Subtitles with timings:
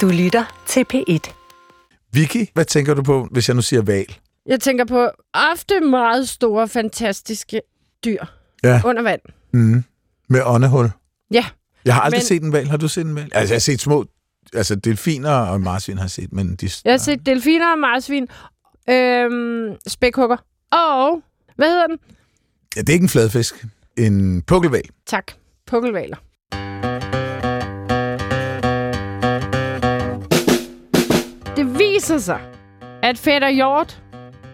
[0.00, 1.32] Du lytter til P1.
[2.12, 4.16] Vicky, hvad tænker du på, hvis jeg nu siger val?
[4.46, 5.08] Jeg tænker på
[5.52, 7.60] ofte meget store, fantastiske
[8.04, 8.24] dyr
[8.64, 8.80] Ja.
[8.84, 9.20] under vand.
[9.52, 9.84] Mm.
[10.28, 10.90] Med åndehul.
[11.30, 11.44] Ja,
[11.84, 12.66] Jeg har aldrig Men- set en val.
[12.68, 13.28] Har du set en val?
[13.32, 14.04] Altså, jeg har set små...
[14.54, 16.70] Altså, delfiner og marsvin har jeg set, men de...
[16.84, 18.28] jeg har set delfiner og marsvin,
[18.90, 20.36] øhm, spækhugger
[20.70, 21.22] og,
[21.56, 21.98] hvad hedder den?
[22.76, 23.66] Ja, det er ikke en fladfisk.
[23.98, 24.82] En pukkelval.
[25.06, 25.32] Tak,
[25.66, 26.16] pukkelvaler.
[31.94, 32.38] Viser sig,
[33.02, 34.02] at fætter hjort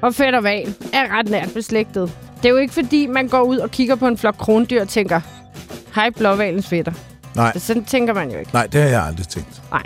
[0.02, 2.12] og fætter val er ret nært beslægtet.
[2.36, 4.88] Det er jo ikke fordi, man går ud og kigger på en flok krondyr og
[4.88, 5.20] tænker,
[5.94, 6.92] hej blåvalens fætter.
[7.36, 8.50] Nej, Sådan tænker man jo ikke.
[8.52, 9.62] nej, det har jeg aldrig tænkt.
[9.70, 9.82] Nej.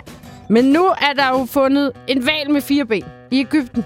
[0.49, 3.85] Men nu er der jo fundet en val med fire ben i Ægypten.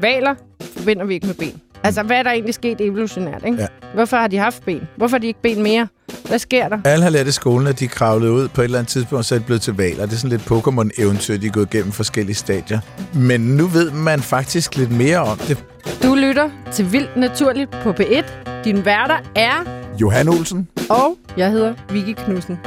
[0.00, 1.60] Valer forbinder vi ikke med ben.
[1.84, 3.58] Altså, hvad er der egentlig sket evolutionært, ikke?
[3.58, 3.66] Ja.
[3.94, 4.88] Hvorfor har de haft ben?
[4.96, 5.88] Hvorfor har de ikke ben mere?
[6.28, 6.78] Hvad sker der?
[6.84, 9.34] Alle har lært i skolen, at de kravlede ud på et eller andet tidspunkt, så
[9.34, 10.06] er de blevet til valer.
[10.06, 12.80] Det er sådan lidt Pokémon-eventyr, de er gået igennem forskellige stadier.
[13.14, 15.64] Men nu ved man faktisk lidt mere om det.
[16.02, 18.24] Du lytter til Vildt Naturligt på P1.
[18.64, 22.58] Din værter er, Johan Olsen, og jeg hedder Vicky Knudsen.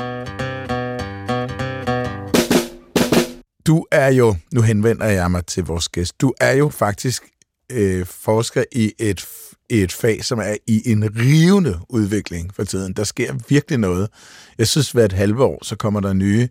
[3.67, 7.23] du er jo, nu henvender jeg mig til vores gæst, du er jo faktisk
[7.71, 9.25] øh, forsker i et,
[9.69, 12.94] et fag, som er i en rivende udvikling for tiden.
[12.94, 14.09] Der sker virkelig noget.
[14.57, 16.49] Jeg synes, hver et halve år, så kommer der nye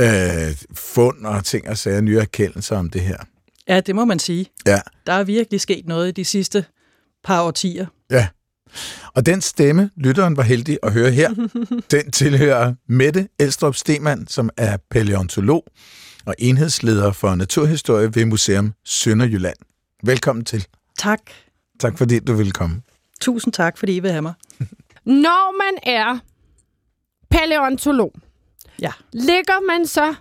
[0.00, 3.16] øh, fund og ting og sager, nye erkendelser om det her.
[3.68, 4.46] Ja, det må man sige.
[4.66, 6.64] Ja, Der er virkelig sket noget i de sidste
[7.24, 7.86] par årtier.
[8.10, 8.28] ja.
[9.14, 11.34] Og den stemme, lytteren var heldig at høre her,
[11.90, 15.64] den tilhører Mette Elstrup Stemann, som er paleontolog
[16.26, 19.56] og enhedsleder for naturhistorie ved Museum Sønderjylland.
[20.04, 20.66] Velkommen til.
[20.98, 21.20] Tak.
[21.80, 22.82] Tak fordi du ville komme.
[23.20, 24.34] Tusind tak, fordi I vil have mig.
[25.04, 26.18] Når man er
[27.30, 28.12] paleontolog,
[28.82, 28.92] Ja.
[29.12, 30.14] ligger man så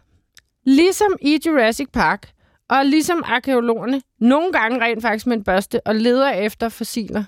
[0.66, 2.30] ligesom i Jurassic Park,
[2.70, 7.24] og ligesom arkeologerne, nogle gange rent faktisk med en børste, og leder efter fossiler.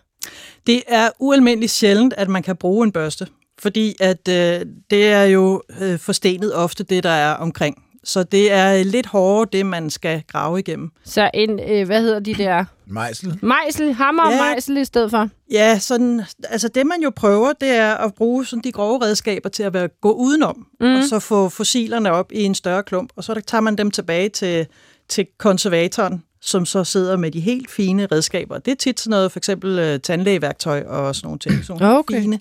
[0.67, 3.27] Det er ualmindeligt sjældent, at man kan bruge en børste,
[3.59, 7.83] fordi at øh, det er jo øh, forstenet ofte det, der er omkring.
[8.03, 10.91] Så det er lidt hårdere, det man skal grave igennem.
[11.05, 12.65] Så en, øh, hvad hedder de der?
[12.85, 13.39] Mejsel.
[13.41, 14.37] Mejsel, hammer og Ja.
[14.41, 15.29] mejsel i stedet for.
[15.51, 19.49] Ja, sådan, altså det man jo prøver, det er at bruge sådan de grove redskaber
[19.49, 20.95] til at være, gå udenom, mm.
[20.95, 24.29] og så få fossilerne op i en større klump, og så tager man dem tilbage
[24.29, 24.67] til,
[25.09, 28.57] til konservatoren, som så sidder med de helt fine redskaber.
[28.57, 31.65] Det er tit sådan noget, for eksempel øh, tandlægeværktøj og sådan nogle ting.
[31.65, 32.21] Sådan nogle Okay.
[32.21, 32.39] fine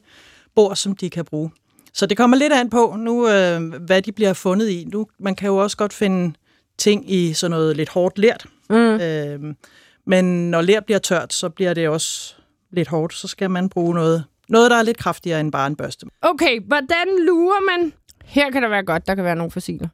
[0.54, 1.50] bord, som de kan bruge.
[1.92, 4.84] Så det kommer lidt an på nu, øh, hvad de bliver fundet i.
[4.92, 6.34] Nu, man kan jo også godt finde
[6.78, 8.46] ting i sådan noget lidt hårdt lært.
[8.70, 8.76] Mm.
[8.76, 9.54] Øh,
[10.06, 12.34] men når ler bliver tørt, så bliver det også
[12.70, 13.14] lidt hårdt.
[13.14, 16.06] Så skal man bruge noget, noget der er lidt kraftigere end bare en børste.
[16.22, 17.92] Okay, hvordan lurer man?
[18.24, 19.88] Her kan der være godt, der kan være nogle fossiler.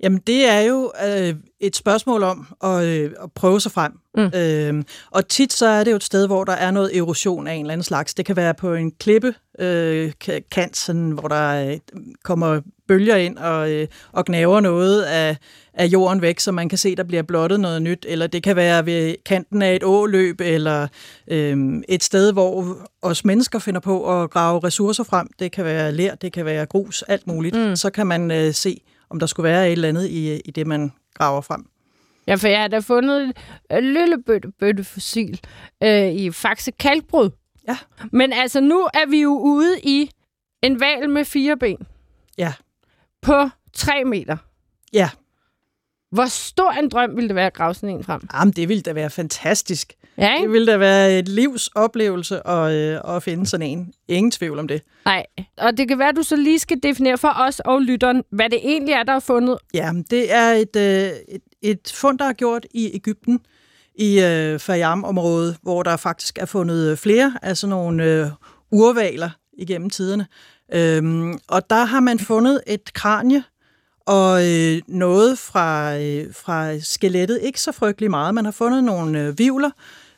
[0.00, 3.92] Jamen, det er jo øh, et spørgsmål om at, øh, at prøve sig frem.
[4.16, 4.30] Mm.
[4.38, 7.54] Øh, og tit så er det jo et sted, hvor der er noget erosion af
[7.54, 8.14] en eller anden slags.
[8.14, 11.78] Det kan være på en klippe øh, ka- kant, sådan, hvor der øh,
[12.24, 15.36] kommer bølger ind og, øh, og gnaver noget af,
[15.74, 18.06] af jorden væk, så man kan se, der bliver blottet noget nyt.
[18.08, 20.88] Eller det kan være ved kanten af et åløb, eller
[21.28, 25.28] øh, et sted, hvor os mennesker finder på at grave ressourcer frem.
[25.38, 27.56] Det kan være ler, det kan være grus, alt muligt.
[27.56, 27.76] Mm.
[27.76, 28.80] Så kan man øh, se,
[29.10, 31.66] om der skulle være et eller andet i, i det, man graver frem.
[32.26, 33.32] Ja, for jeg har da fundet
[33.70, 35.40] et fossil
[35.82, 37.30] øh, i Faxe Kalkbrud.
[37.68, 37.78] Ja.
[38.12, 40.10] Men altså, nu er vi jo ude i
[40.62, 41.78] en val med fire ben
[42.38, 42.52] Ja.
[43.22, 44.36] på tre meter.
[44.92, 45.10] Ja,
[46.10, 48.20] Hvor stor en drøm ville det være at grave sådan en frem?
[48.34, 49.92] Jamen, det ville da være fantastisk.
[50.18, 50.50] Ja, Det ikke?
[50.52, 53.92] ville da være et livs oplevelse at, øh, at finde sådan en.
[54.08, 54.82] Ingen tvivl om det.
[55.04, 55.26] Nej.
[55.58, 58.50] Og det kan være, at du så lige skal definere for os og lytteren, hvad
[58.50, 59.58] det egentlig er, der er fundet.
[59.74, 63.40] Ja, det er et, øh, et, et fund, der er gjort i Ægypten,
[63.94, 68.26] i øh, Fayam-området, hvor der faktisk er fundet øh, flere af sådan nogle øh,
[68.72, 70.26] urvaler igennem tiderne.
[70.74, 73.42] Øhm, og der har man fundet et kranie
[74.08, 77.40] og øh, noget fra, øh, fra skelettet.
[77.42, 78.34] Ikke så frygtelig meget.
[78.34, 79.70] Man har fundet nogle øh, vivler,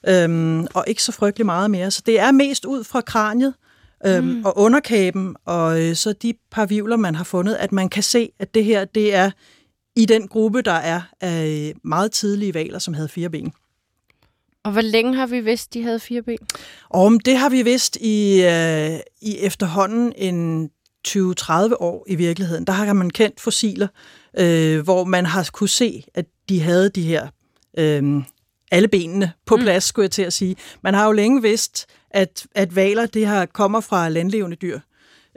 [0.09, 1.91] øhm, og ikke så frygtelig meget mere.
[1.91, 3.55] Så det er mest ud fra kraniet
[4.07, 4.45] øhm, mm.
[4.45, 8.31] og underkæben, og øh, så de par vivler, man har fundet, at man kan se,
[8.39, 9.31] at det her, det er
[9.97, 13.53] i den gruppe, der er af meget tidlige valer, som havde fire ben.
[14.65, 16.39] Og hvor længe har vi vidst, de havde fire ben?
[16.89, 20.71] Og om det har vi vidst i, øh, i efterhånden en
[21.09, 22.65] 20-30 år i virkeligheden.
[22.65, 23.89] Der har man kendt fossiler,
[24.39, 27.29] øh, hvor man har kunne se, at de havde de her
[27.79, 28.23] øh,
[28.71, 29.87] alle benene på plads, mm.
[29.87, 30.57] skulle jeg til at sige.
[30.83, 34.81] Man har jo længe vidst, at, at valer det her kommer fra landlevende dyr.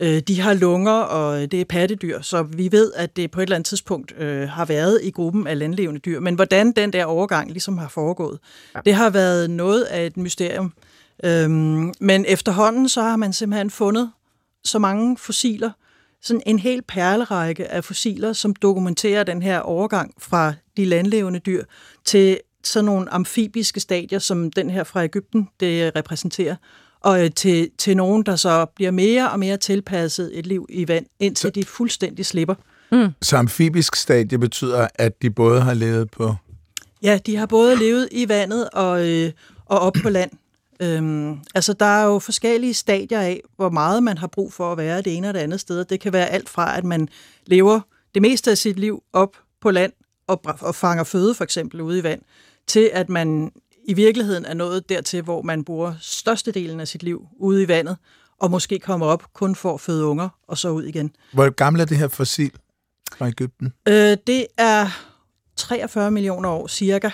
[0.01, 3.43] Øh, de har lunger, og det er pattedyr, så vi ved, at det på et
[3.43, 6.19] eller andet tidspunkt øh, har været i gruppen af landlevende dyr.
[6.19, 8.39] Men hvordan den der overgang ligesom har foregået,
[8.75, 8.79] ja.
[8.85, 10.73] det har været noget af et mysterium.
[11.23, 14.11] Øhm, men efterhånden så har man simpelthen fundet
[14.65, 15.71] så mange fossiler,
[16.21, 21.63] sådan en hel perlerække af fossiler, som dokumenterer den her overgang fra de landlevende dyr
[22.05, 26.55] til sådan nogle amfibiske stadier, som den her fra Ægypten, det repræsenterer,
[26.99, 30.87] og øh, til, til nogen, der så bliver mere og mere tilpasset et liv i
[30.87, 32.55] vand, indtil så, de fuldstændig slipper.
[32.91, 33.09] Mm.
[33.21, 36.35] Så amfibisk stadie betyder, at de både har levet på...
[37.03, 39.31] Ja, de har både levet i vandet og, øh,
[39.65, 40.31] og op på land.
[40.79, 44.77] Øhm, altså, der er jo forskellige stadier af, hvor meget man har brug for at
[44.77, 45.85] være det ene og det andet sted.
[45.85, 47.09] Det kan være alt fra, at man
[47.45, 47.79] lever
[48.13, 49.93] det meste af sit liv op på land
[50.27, 52.21] og, og fanger føde, for eksempel ude i vand,
[52.67, 53.51] til at man
[53.85, 57.97] i virkeligheden er nået dertil, hvor man bruger størstedelen af sit liv ude i vandet,
[58.39, 61.15] og måske kommer op kun for at føde unger, og så ud igen.
[61.33, 62.51] Hvor gammel er det her fossil
[63.17, 63.73] fra Ægypten?
[63.87, 64.87] Øh, det er
[65.55, 67.09] 43 millioner år, cirka.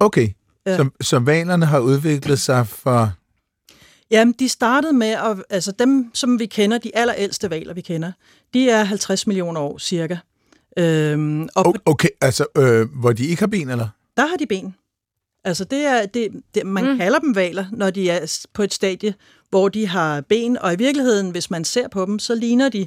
[0.00, 0.28] Okay,
[0.66, 0.76] ja.
[0.76, 3.12] så, så valerne har udviklet sig for...
[4.10, 8.12] Jamen, de startede med, at, altså dem, som vi kender, de allerældste valer, vi kender,
[8.54, 10.16] de er 50 millioner år, cirka.
[10.78, 13.88] Øhm, og okay, altså, øh, hvor de ikke har ben, eller?
[14.16, 14.74] Der har de ben.
[15.44, 16.98] Altså det er, det, det, man mm.
[16.98, 19.14] kalder dem valer, når de er på et stadie,
[19.50, 22.86] hvor de har ben, og i virkeligheden, hvis man ser på dem, så ligner de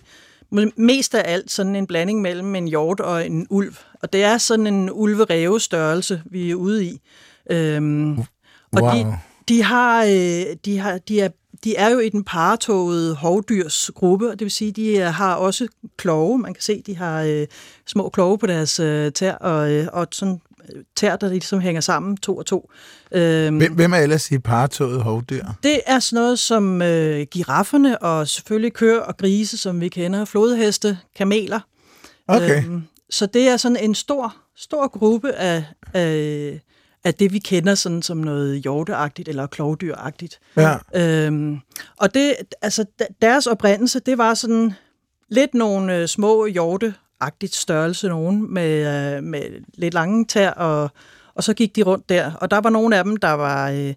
[0.78, 3.76] mest af alt sådan en blanding mellem en hjort og en ulv.
[4.02, 7.02] Og det er sådan en ulve størrelse, vi er ude i.
[7.50, 8.26] Øhm, wow.
[8.74, 11.30] Og de, de, har, øh, de, har, de, er,
[11.64, 15.68] de er jo i den paretogede hovdyrs gruppe, og det vil sige, de har også
[15.98, 16.40] kloge.
[16.40, 17.48] Man kan se, de har øh,
[17.88, 20.42] små kloge på deres øh, tær, og, øh, og sådan
[20.96, 22.72] tær, der ligesom hænger sammen, to og to.
[23.12, 25.46] Øhm, hvem, hvem er ellers i partoget hovdyr?
[25.64, 30.26] Det er sådan noget som øh, girafferne, og selvfølgelig køer og grise, som vi kender,
[30.26, 31.60] flodheste, kameler.
[32.28, 32.66] Okay.
[32.66, 35.64] Øhm, så det er sådan en stor, stor gruppe af,
[35.94, 36.62] af,
[37.06, 40.40] af det, vi kender sådan som noget hjorteagtigt eller klovdyragtigt.
[40.58, 40.78] Ja.
[40.96, 41.60] Øhm,
[41.98, 42.86] og det, altså,
[43.22, 44.74] deres oprindelse, det var sådan
[45.30, 49.42] lidt nogle øh, små hjorte agtigt størrelse nogen med, øh, med
[49.74, 50.90] lidt lange tær, og,
[51.36, 52.32] og så gik de rundt der.
[52.34, 53.94] Og der var nogle af dem, der var øh,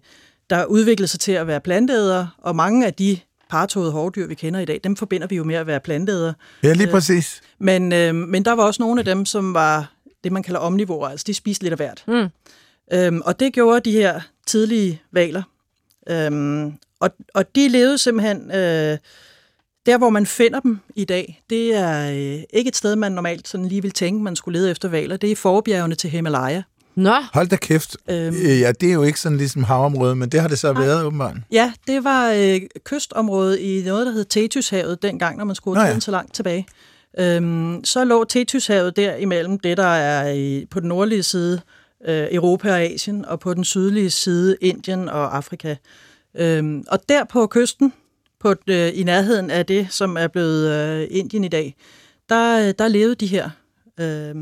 [0.49, 3.17] der udviklede sig til at være planteædere, og mange af de
[3.49, 6.33] partåede hovdyr, vi kender i dag, dem forbinder vi jo med at være planteædere.
[6.63, 7.41] Ja, lige øh, præcis.
[7.59, 9.91] Men, øh, men der var også nogle af dem, som var
[10.23, 12.03] det, man kalder omnivorer, altså de spiste lidt af hvert.
[12.07, 12.27] Mm.
[12.93, 15.43] Øhm, og det gjorde de her tidlige valer.
[16.09, 18.51] Øhm, og, og de levede simpelthen...
[18.51, 18.97] Øh,
[19.85, 23.47] der, hvor man finder dem i dag, det er øh, ikke et sted, man normalt
[23.47, 25.17] sådan lige vil tænke, man skulle lede efter valer.
[25.17, 26.61] Det er i forbjergene til Himalaya.
[26.95, 27.15] Nå.
[27.33, 27.97] Hold da kæft.
[28.09, 30.73] Øhm, øh, ja, det er jo ikke sådan ligesom havområde, men det har det så
[30.73, 30.85] nej.
[30.85, 31.35] været åbenbart.
[31.51, 36.01] Ja, det var øh, kystområdet i noget, der hed Tetushavet dengang, når man skulle tiden
[36.01, 36.67] så langt tilbage.
[37.19, 41.61] Øhm, så lå Tetushavet der imellem det, der er i, på den nordlige side
[42.07, 45.75] øh, Europa og Asien, og på den sydlige side Indien og Afrika.
[46.35, 47.93] Øhm, og der på kysten,
[48.39, 51.75] på, øh, i nærheden af det, som er blevet øh, Indien i dag,
[52.29, 53.49] der, der levede de her
[53.99, 54.35] øh,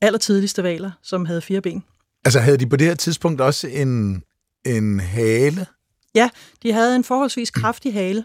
[0.00, 1.84] allertidligste valer, som havde fire ben.
[2.24, 4.22] Altså havde de på det her tidspunkt også en,
[4.66, 5.66] en hale?
[6.14, 6.28] Ja,
[6.62, 8.24] de havde en forholdsvis kraftig hale.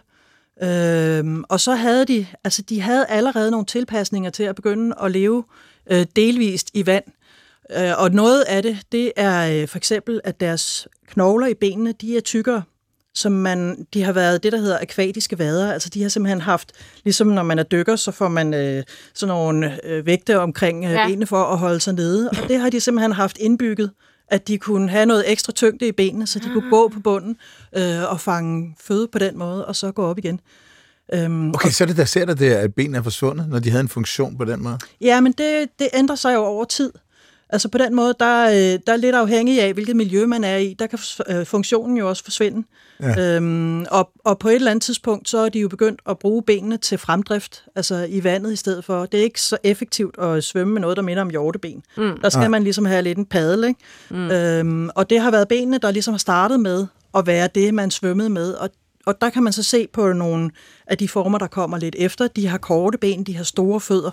[0.64, 5.12] Øhm, og så havde de, altså de havde allerede nogle tilpasninger til at begynde at
[5.12, 5.44] leve
[5.92, 7.04] øh, delvist i vand.
[7.78, 11.92] Øh, og noget af det, det er øh, for eksempel, at deres knogler i benene,
[11.92, 12.64] de er tykkere
[13.14, 15.74] som man, de har været det, der hedder akvatiske vader.
[15.74, 16.72] Altså de har simpelthen haft,
[17.04, 18.84] ligesom når man er dykker, så får man øh,
[19.14, 21.08] sådan nogle øh, vægte omkring øh, ja.
[21.08, 22.30] benene for at holde sig nede.
[22.30, 23.92] Og det har de simpelthen haft indbygget,
[24.28, 26.54] at de kunne have noget ekstra tyngde i benene, så de ah.
[26.54, 27.38] kunne gå på bunden
[27.78, 30.40] øh, og fange føde på den måde, og så gå op igen.
[31.14, 33.60] Øhm, okay, og, så er det der ser der det, at benene er forsvundet, når
[33.60, 34.78] de havde en funktion på den måde?
[35.02, 36.92] Ja, men det, det ændrer sig jo over tid.
[37.50, 40.58] Altså på den måde, der, øh, der er lidt afhængig af, hvilket miljø man er
[40.58, 40.76] i.
[40.80, 42.68] Der kan øh, funktionen jo også forsvinde.
[43.02, 43.36] Ja.
[43.36, 46.44] Øhm, og, og på et eller andet tidspunkt, så er de jo begyndt at bruge
[46.44, 49.06] benene til fremdrift, altså i vandet i stedet for.
[49.06, 51.84] Det er ikke så effektivt at svømme med noget, der minder om hjorteben.
[51.98, 52.18] Mm.
[52.22, 52.50] Der skal ja.
[52.50, 53.80] man ligesom have lidt en padel, ikke?
[54.10, 54.32] Mm.
[54.32, 56.88] Øhm, og det har været benene, der ligesom har startet med
[57.18, 58.54] at være det, man svømmede med.
[58.54, 58.70] Og,
[59.06, 60.52] og der kan man så se på nogle
[60.88, 62.28] af de former, der kommer lidt efter.
[62.28, 64.12] De har korte ben, de har store fødder,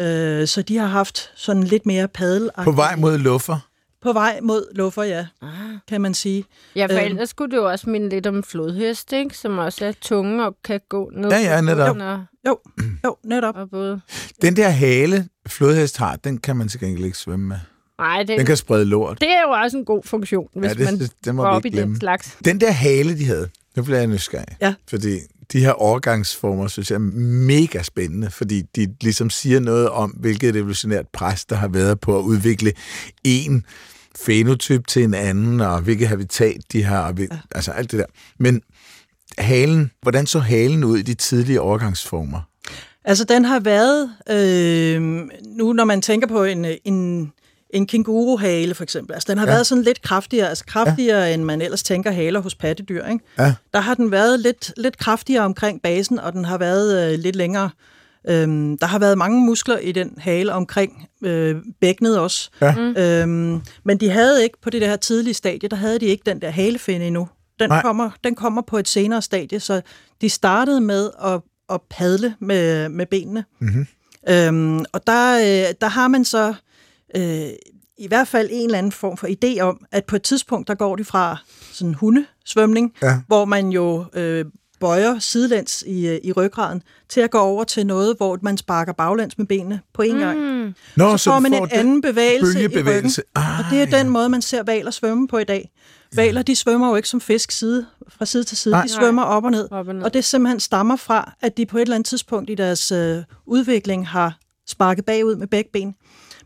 [0.00, 2.50] øh, så de har haft sådan lidt mere padel.
[2.64, 3.68] På vej mod luffer?
[4.02, 5.48] På vej mod luffer, ja, ah.
[5.88, 6.44] kan man sige.
[6.76, 9.36] Ja, for øhm, ellers skulle det jo også minde lidt om flodhest, ikke?
[9.36, 11.30] som også er tunge og kan gå ned.
[11.30, 11.96] Ja, ja, netop.
[11.96, 12.58] Jo, jo,
[13.04, 13.56] jo netop.
[13.56, 14.00] Og både.
[14.42, 17.56] Den der hale, flodhest har, den kan man til gengæld ikke svømme med.
[17.98, 19.20] Nej, det, den kan sprede lort.
[19.20, 21.50] Det er jo også en god funktion, hvis ja, det, man det, det må går
[21.50, 22.36] op i den slags.
[22.44, 24.56] Den der hale, de havde, Nu bliver jeg nysgerrig.
[24.60, 24.74] Ja.
[24.88, 25.18] Fordi
[25.52, 27.10] de her overgangsformer, synes jeg er
[27.48, 32.18] mega spændende, fordi de ligesom siger noget om, hvilket evolutionært pres, der har været på
[32.18, 32.72] at udvikle
[33.24, 33.64] en
[34.16, 37.38] fenotyp til en anden, og hvilket habitat de har, og hvil, ja.
[37.54, 38.06] altså alt det der.
[38.38, 38.62] Men
[39.38, 42.40] halen, hvordan så halen ud i de tidlige overgangsformer?
[43.04, 44.10] Altså, den har været...
[44.30, 45.02] Øh,
[45.56, 47.32] nu, når man tænker på en, en,
[47.70, 49.52] en kænguruhale, for eksempel, altså, den har ja.
[49.52, 51.34] været sådan lidt kraftigere, altså kraftigere, ja.
[51.34, 53.24] end man ellers tænker haler hos pattedyr, ikke?
[53.38, 53.54] Ja.
[53.74, 57.36] Der har den været lidt, lidt kraftigere omkring basen, og den har været øh, lidt
[57.36, 57.70] længere.
[58.28, 62.50] Øhm, der har været mange muskler i den hale omkring øh, bækkenet også.
[62.60, 62.74] Ja.
[62.74, 62.96] Mm.
[62.96, 66.42] Øhm, men de havde ikke, på det der tidlige stadie, der havde de ikke den
[66.42, 67.28] der halefinde endnu.
[67.58, 69.80] Den kommer, den kommer på et senere stadie, så
[70.20, 73.44] de startede med at, at padle med, med benene.
[73.60, 73.86] Mm-hmm.
[74.28, 76.54] Øhm, og der, øh, der har man så
[77.16, 77.48] øh,
[77.98, 80.74] i hvert fald en eller anden form for idé om, at på et tidspunkt, der
[80.74, 81.36] går de fra
[81.72, 83.20] sådan hundesvømning, Ja.
[83.26, 84.44] hvor man jo øh,
[84.80, 88.92] bøjer sidelæns i, øh, i ryggraden, til at gå over til noget, hvor man sparker
[88.92, 90.18] baglæns med benene på en mm.
[90.20, 90.38] gang.
[90.96, 93.10] Nå, Så får man en den anden bevægelse i ryggen.
[93.34, 93.98] Ah, Og det er ja.
[93.98, 95.70] den måde, man ser valer svømme på i dag.
[96.16, 98.72] Valer, de svømmer jo ikke som fisk side, fra side til side.
[98.72, 98.82] Nej.
[98.82, 99.68] De svømmer op og ned.
[99.72, 100.02] Op og ned.
[100.04, 103.22] Og det simpelthen stammer fra, at de på et eller andet tidspunkt i deres øh,
[103.46, 105.94] udvikling har sparket bagud med begge ben.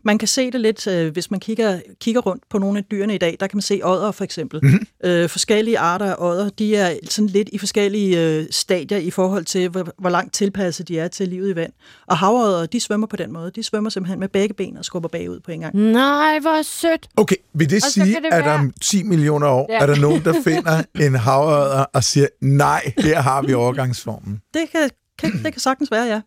[0.05, 3.15] Man kan se det lidt, øh, hvis man kigger, kigger rundt på nogle af dyrene
[3.15, 3.37] i dag.
[3.39, 4.59] Der kan man se ådder for eksempel.
[4.63, 4.87] Mm-hmm.
[5.03, 9.45] Øh, forskellige arter af ådder, de er sådan lidt i forskellige øh, stadier i forhold
[9.45, 11.71] til, hvor, hvor langt tilpasset de er til livet i vand.
[12.07, 13.51] Og havådder, de svømmer på den måde.
[13.55, 15.75] De svømmer simpelthen med begge ben og skubber bagud på en gang.
[15.75, 17.07] Nej, hvor sødt.
[17.17, 19.79] Okay, vil det Og sige, det at være- om 10 millioner år, Ja.
[19.79, 24.41] er der nogen, der finder en havørder og siger, nej, her har vi overgangsformen.
[24.53, 26.21] Det kan, kan, det kan sagtens være, ja.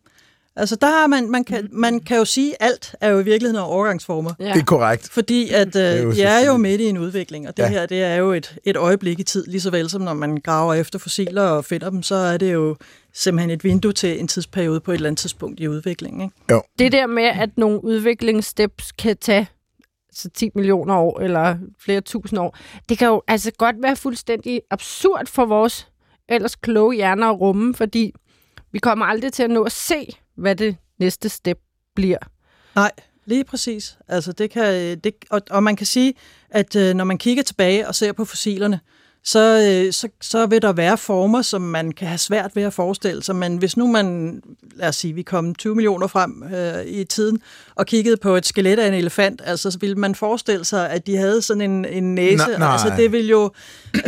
[0.59, 3.25] Altså, der har man, man, kan, man kan jo sige, at alt er jo i
[3.25, 4.31] virkeligheden overgangsformer.
[4.41, 4.45] Ja.
[4.53, 5.09] Det er korrekt.
[5.09, 7.69] Fordi at, øh, er jo de er jo midt i en udvikling, og det Ja.
[7.69, 7.73] ja.
[7.73, 10.37] her det er jo et, et øjeblik i tid, lige så vel som når man
[10.37, 12.77] graver efter fossiler og finder dem, så er det jo
[13.15, 16.21] simpelthen et vindue til en tidsperiode på et eller andet tidspunkt i udviklingen.
[16.23, 16.35] Ikke?
[16.51, 16.63] Jo.
[16.79, 19.47] Det der med, at nogle udviklingssteps kan tage
[20.13, 22.57] så 10 millioner år eller flere tusind år,
[22.89, 25.89] det kan jo altså godt være fuldstændig absurd for vores
[26.29, 28.13] ellers kloge hjerner at rumme, fordi
[28.73, 31.59] vi kommer aldrig til at nå at se, hvad det næste step
[31.95, 32.19] bliver.
[32.75, 32.93] Nej,
[33.25, 33.99] lige præcis.
[34.09, 36.15] Altså, det kan, øh, det, og, og man kan sige,
[36.51, 38.81] at øh, når man kigger tilbage og ser på fossilerne,
[39.27, 42.73] så, øh, så, så vil der være former, som man kan have svært ved at
[42.73, 43.37] forestille sig.
[43.37, 44.41] Men hvis nu man,
[44.77, 47.41] lad os sige, vi kom 20 millioner frem øh, i tiden
[47.75, 51.07] og kiggede på et skelet af en elefant, altså så ville man forestille sig, at
[51.07, 52.37] de havde sådan en, en næse.
[52.37, 52.73] Nej, nej.
[52.73, 53.51] Altså det vil jo...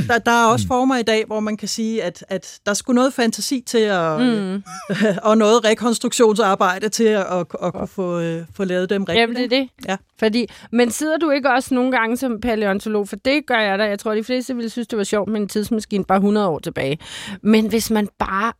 [0.08, 2.94] Der, der er også former i dag, hvor man kan sige, at, at der skulle
[2.94, 4.62] noget fantasi til at, mm.
[5.28, 9.20] og noget rekonstruktionsarbejde til at, at, at kunne få, øh, få lavet dem rigtigt.
[9.20, 9.68] Jamen, det er det.
[9.88, 9.96] Ja.
[10.18, 13.84] Fordi, men sidder du ikke også nogle gange som paleontolog, for det gør jeg da.
[13.84, 16.58] Jeg tror, de fleste ville synes, det var sjovt med en tidsmaskine bare 100 år
[16.58, 16.98] tilbage.
[17.42, 18.52] Men hvis man bare,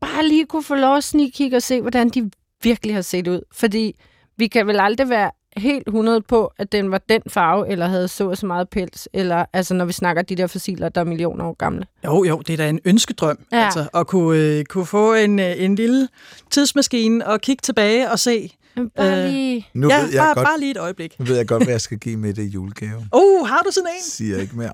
[0.00, 2.30] bare lige kunne få lov at snigkigge og se, hvordan de
[2.62, 3.40] virkelig har set ud.
[3.52, 3.96] Fordi
[4.36, 8.08] vi kan vel aldrig være helt 100 på, at den var den farve, eller havde
[8.08, 11.04] så og så meget pels, eller altså når vi snakker de der fossiler, der er
[11.04, 11.86] millioner år gamle.
[12.04, 13.64] Jo, jo, det er da en ønskedrøm, ja.
[13.64, 16.08] altså, at kunne, øh, kunne få en, øh, en lille
[16.50, 18.50] tidsmaskine og kigge tilbage og se.
[18.76, 19.68] Men bare Øh, lige...
[19.74, 21.18] Nu, ja, ved jeg bare, godt, bare lige et øjeblik.
[21.18, 23.08] nu ved jeg godt, hvad jeg skal give med det i julegave.
[23.12, 24.02] Oh, har du sådan en?
[24.04, 24.72] Siger ikke mere.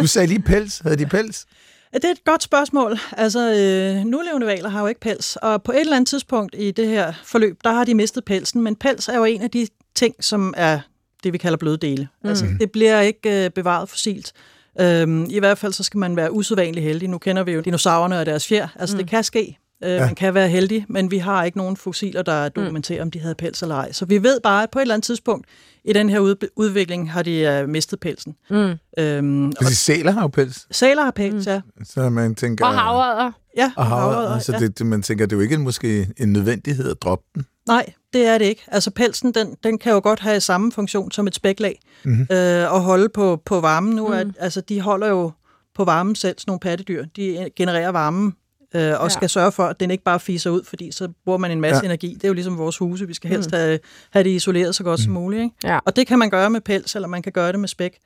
[0.00, 0.78] Du sagde lige pels.
[0.78, 1.46] Havde de pels?
[1.94, 2.98] Det er et godt spørgsmål.
[3.16, 6.70] Altså, øh, nulevende valer har jo ikke pels, og på et eller andet tidspunkt i
[6.70, 9.66] det her forløb, der har de mistet pelsen, men pels er jo en af de
[9.94, 10.80] ting, som er
[11.24, 12.08] det, vi kalder bløde dele.
[12.22, 12.28] Mm.
[12.28, 14.32] Altså, det bliver ikke øh, bevaret fossilt.
[14.80, 17.08] Øhm, I hvert fald så skal man være usædvanlig heldig.
[17.08, 18.68] Nu kender vi jo dinosaurerne og deres fjer.
[18.76, 19.02] Altså, mm.
[19.02, 19.58] det kan ske.
[19.84, 20.06] Øh, ja.
[20.06, 23.34] Man kan være heldig, men vi har ikke nogen fossiler, der dokumenterer, om de havde
[23.34, 23.92] pels eller ej.
[23.92, 25.46] Så vi ved bare, at på et eller andet tidspunkt
[25.84, 28.34] i den her ud- udvikling har de øh, mistet pelsen.
[28.50, 28.74] Mm.
[28.98, 30.66] Øhm, og Fordi sæler har jo pels.
[30.70, 31.52] sæler har pels, mm.
[31.52, 31.60] ja.
[31.84, 32.66] Så man tænker...
[32.66, 33.32] Og havredder.
[33.56, 34.58] Ja, Og havørder, Så ja.
[34.58, 37.46] det, det, man tænker, det er jo ikke måske en nødvendighed at droppe den.
[37.66, 38.64] Nej, det er det ikke.
[38.68, 42.36] Altså pelsen, den, den kan jo godt have samme funktion som et spæklag mm-hmm.
[42.36, 43.94] øh, og holde på, på varmen.
[43.96, 45.32] Nu er, altså, de holder jo
[45.74, 47.04] på varmen selv, sådan nogle pattedyr.
[47.16, 48.34] De genererer varmen
[48.74, 49.08] øh, og Ja.
[49.08, 51.80] skal sørge for, at den ikke bare fiser ud, fordi så bruger man en masse
[51.82, 51.86] Ja.
[51.86, 52.14] energi.
[52.14, 53.06] Det er jo ligesom vores huse.
[53.06, 53.78] Vi skal helst have,
[54.10, 55.04] have det isoleret så godt mm.
[55.04, 55.42] som muligt.
[55.42, 55.54] Ikke?
[55.64, 55.78] Ja.
[55.84, 57.98] Og det kan man gøre med pels, eller man kan gøre det med spæk.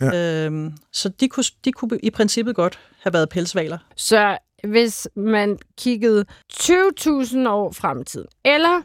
[0.00, 0.44] Ja.
[0.46, 3.78] Øhm, så de kunne, de kunne i princippet godt have været pelsvaler.
[3.96, 8.82] Så hvis man kiggede 20.000 år frem i tiden, eller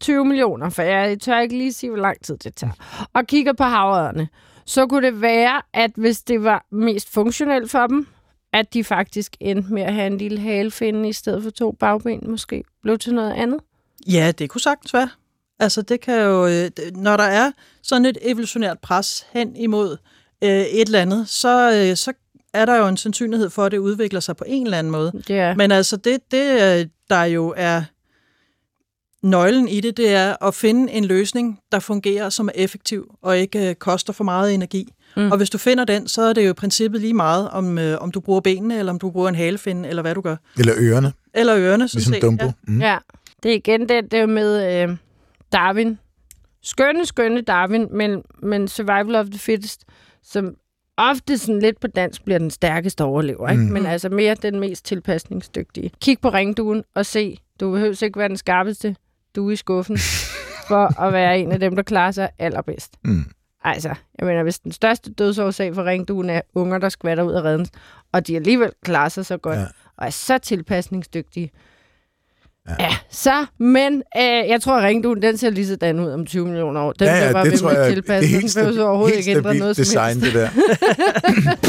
[0.00, 2.72] 20 millioner, for jeg tør ikke lige sige, hvor lang tid det tager,
[3.14, 4.28] og kigger på havredderne,
[4.66, 8.06] så kunne det være, at hvis det var mest funktionelt for dem,
[8.52, 12.20] at de faktisk endte med at have en lille halefinde i stedet for to bagben,
[12.30, 13.60] måske blev til noget andet.
[14.06, 15.08] Ja, det kunne sagtens være.
[15.58, 17.52] Altså, det kan jo, øh, når der er
[17.82, 19.96] sådan et evolutionært pres hen imod
[20.44, 22.12] øh, et eller andet, så, øh, så
[22.52, 25.22] er der jo en sandsynlighed for, at det udvikler sig på en eller anden måde.
[25.30, 25.54] Er.
[25.54, 27.82] Men altså, det, det øh, der jo er
[29.22, 33.38] nøglen i det, det er at finde en løsning, der fungerer, som er effektiv og
[33.38, 34.92] ikke øh, koster for meget energi.
[35.16, 35.30] Mm.
[35.30, 37.98] Og hvis du finder den, så er det jo i princippet lige meget, om, øh,
[38.00, 40.36] om du bruger benene, eller om du bruger en halefinde, eller hvad du gør.
[40.58, 42.22] Eller ørerne, Eller ørerne, sådan ligesom set.
[42.22, 42.44] Dumbo.
[42.44, 42.52] Ja.
[42.66, 42.80] Mm.
[42.80, 42.98] Ja,
[43.42, 44.96] det er igen det, det er med øh,
[45.52, 45.98] Darwin.
[46.62, 49.84] Skønne, skønne Darwin, men, men survival of the fittest,
[50.22, 50.54] som
[50.96, 53.62] ofte sådan lidt på dansk bliver den stærkeste overlever, ikke?
[53.62, 53.68] Mm.
[53.72, 55.90] men altså mere den mest tilpasningsdygtige.
[56.00, 58.96] Kig på ringduen og se, du behøver ikke være den skarpeste
[59.36, 59.98] due i skuffen,
[60.68, 62.92] for at være en af dem, der klarer sig allerbedst.
[63.04, 63.24] Mm.
[63.64, 63.88] Altså,
[64.18, 67.66] jeg mener, hvis den største dødsårsag for ringduen er unger, der skvatter ud af redden,
[68.12, 69.64] og de alligevel klarer sig så godt, Ja.
[69.96, 71.50] og er så tilpasningsdygtige,
[72.68, 72.74] Ja.
[72.84, 76.46] ja, så, men øh, jeg tror, at ringduen, den ser lige sådan ud om 20
[76.46, 76.92] millioner år.
[76.92, 78.28] Den Ja, ja, bare det tror jeg, tilpasse.
[78.28, 80.34] det er Den helt, behøver så overhovedet helt ikke ændre noget design, helst.
[80.34, 80.50] det der.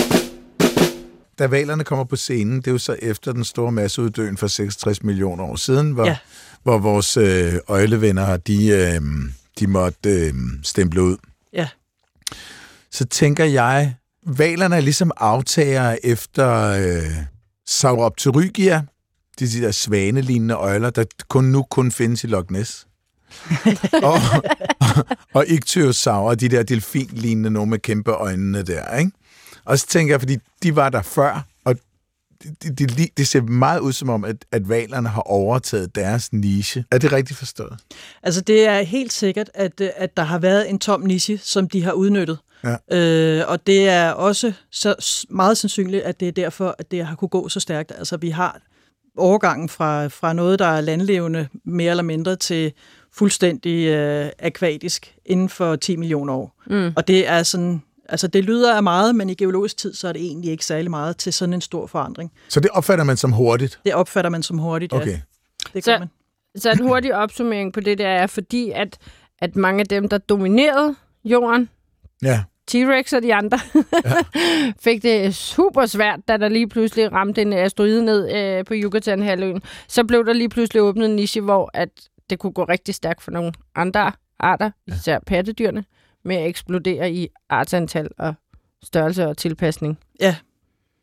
[1.39, 5.03] da valerne kommer på scenen, det er jo så efter den store masseuddøen for 66
[5.03, 6.17] millioner år siden, hvor, ja.
[6.63, 9.01] Hvor vores øh, øjlevenner, de, øh,
[9.59, 10.33] de måtte øh,
[10.63, 11.17] stemple ud.
[11.53, 11.67] Ja.
[12.91, 13.95] Så tænker jeg,
[14.27, 17.11] valerne er ligesom aftager efter øh,
[17.67, 18.81] Sauropterygia,
[19.39, 22.87] de, de der svanelignende øjler, der kun nu kun findes i Loch Ness.
[24.03, 24.19] og,
[25.33, 29.11] og Ichthyosaur, de der delfinlignende, nogle med kæmpe øjnene der, ikke?
[29.65, 31.45] Og så tænker jeg, fordi de var der før,
[32.63, 36.33] det de, de, de ser meget ud som om, at, at valerne har overtaget deres
[36.33, 36.85] niche.
[36.91, 37.77] Er det rigtigt forstået?
[38.23, 41.69] Altså, det er helt sikkert, at, øh, at der har været en tom niche, som
[41.69, 42.37] de har udnyttet.
[42.63, 42.97] Ja.
[42.97, 47.15] Øh, og det er også så meget sandsynligt, at det er derfor, at det har
[47.15, 47.91] kunne gå så stærkt.
[47.97, 48.61] Altså, vi har
[49.17, 52.73] overgangen fra, fra noget, der er landlevende mere eller mindre, til
[53.13, 56.61] fuldstændig øh, akvatisk inden for 10 millioner år.
[56.67, 56.93] Mm.
[56.95, 57.81] Og det er sådan...
[58.11, 60.89] Altså, det lyder af meget, men i geologisk tid, så er det egentlig ikke særlig
[60.89, 62.31] meget til sådan en stor forandring.
[62.49, 63.79] Så det opfatter man som hurtigt?
[63.85, 65.07] Det opfatter man som hurtigt, Okay.
[65.11, 65.19] ja.
[65.73, 66.07] Det Så- man.
[66.55, 68.97] Så en hurtig opsummering på det der er, fordi at,
[69.39, 71.69] at mange af dem, der dominerede jorden,
[72.23, 72.43] Ja.
[72.71, 73.59] T-Rex og de andre,
[74.05, 74.13] ja.
[74.83, 79.61] fik det super svært, da der lige pludselig ramte en asteroide ned øh, på Yucatan-halvøen.
[79.87, 81.89] Så blev der lige pludselig åbnet en niche, hvor at
[82.29, 85.83] det kunne gå rigtig stærkt for nogle andre arter, især pattedyrene,
[86.23, 88.33] med at eksplodere i artsantal og
[88.83, 89.97] størrelse og tilpasning.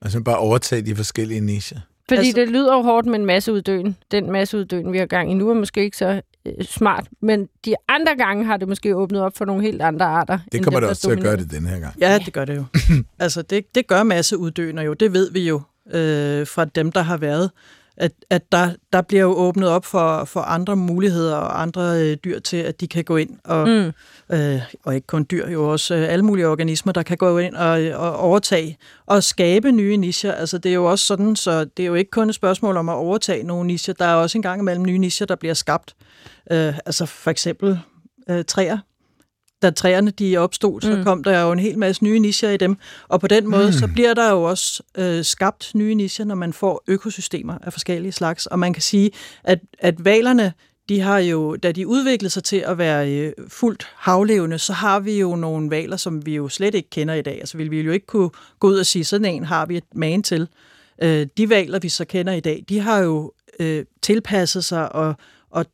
[0.02, 1.78] Altså bare overtage de forskellige nicher.
[2.08, 3.96] Fordi Altså- det lyder jo hårdt med en masseuddøen.
[4.10, 7.06] Den masseuddøen, vi har gang i nu, er måske ikke så øh, smart.
[7.20, 10.38] Men de andre gange har det måske åbnet op for nogle helt andre arter.
[10.52, 11.94] Det end kommer det der også til at gøre det den her gang.
[12.00, 12.64] Ja, det gør det jo.
[13.18, 14.92] altså, det, det gør masseuddøende jo.
[14.94, 17.50] Det ved vi jo øh, fra dem, der har været.
[18.00, 22.16] At, at der, der bliver jo åbnet op for, for andre muligheder og andre øh,
[22.24, 23.92] dyr til, at de kan gå ind og, Mm.
[24.36, 27.54] øh, og ikke kun dyr, jo også øh, alle mulige organismer, der kan gå ind
[27.54, 30.32] og, og overtage og skabe nye nischer.
[30.32, 32.88] Altså det er jo også sådan, så det er jo ikke kun et spørgsmål om
[32.88, 33.94] at overtage nogle nischer.
[33.94, 35.94] Der er også en gang imellem nye nischer, der bliver skabt.
[36.50, 37.78] Øh, altså for eksempel
[38.30, 38.78] øh, træer.
[39.62, 41.04] Da træerne de opstod, så Mm.
[41.04, 42.76] kom der jo en hel masse nye nischer i dem.
[43.08, 43.72] Og på den måde, Mm.
[43.72, 48.12] så bliver der jo også øh, skabt nye nischer, når man får økosystemer af forskellige
[48.12, 48.46] slags.
[48.46, 49.10] Og man kan sige,
[49.44, 50.52] at, at valerne,
[50.88, 55.00] de har jo, da de udviklede sig til at være øh, fuldt havlevende, så har
[55.00, 57.36] vi jo nogle valer, som vi jo slet ikke kender i dag.
[57.40, 59.84] Altså ville vi jo ikke kunne gå ud og sige, sådan en har vi et
[59.94, 60.48] man til.
[61.02, 65.14] Øh, de valer, vi så kender i dag, de har jo øh, tilpasset sig og,
[65.50, 65.66] og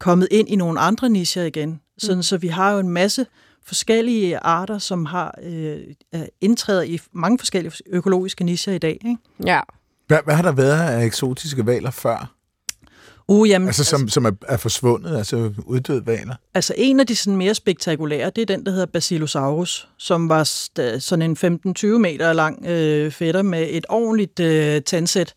[0.00, 1.80] kommet ind i nogle andre nischer igen.
[2.02, 2.22] Sådan, Mm.
[2.22, 3.26] Så vi har jo en masse
[3.66, 5.80] forskellige arter, som har øh,
[6.12, 8.98] er indtrædet i mange forskellige økologiske nischer i dag.
[9.04, 9.16] Ikke?
[9.46, 9.60] Ja.
[10.06, 12.34] Hvad, hvad har der været af eksotiske valer før?
[13.28, 16.34] Uh, jamen, Altså som, som er, er forsvundet, altså uddøde valer?
[16.54, 20.44] Altså en af de sådan mere spektakulære, det er den, der hedder Basilosaurus, som var
[20.98, 25.34] sådan en 15-20 meter lang øh, fætter med et ordentligt øh, tandsæt.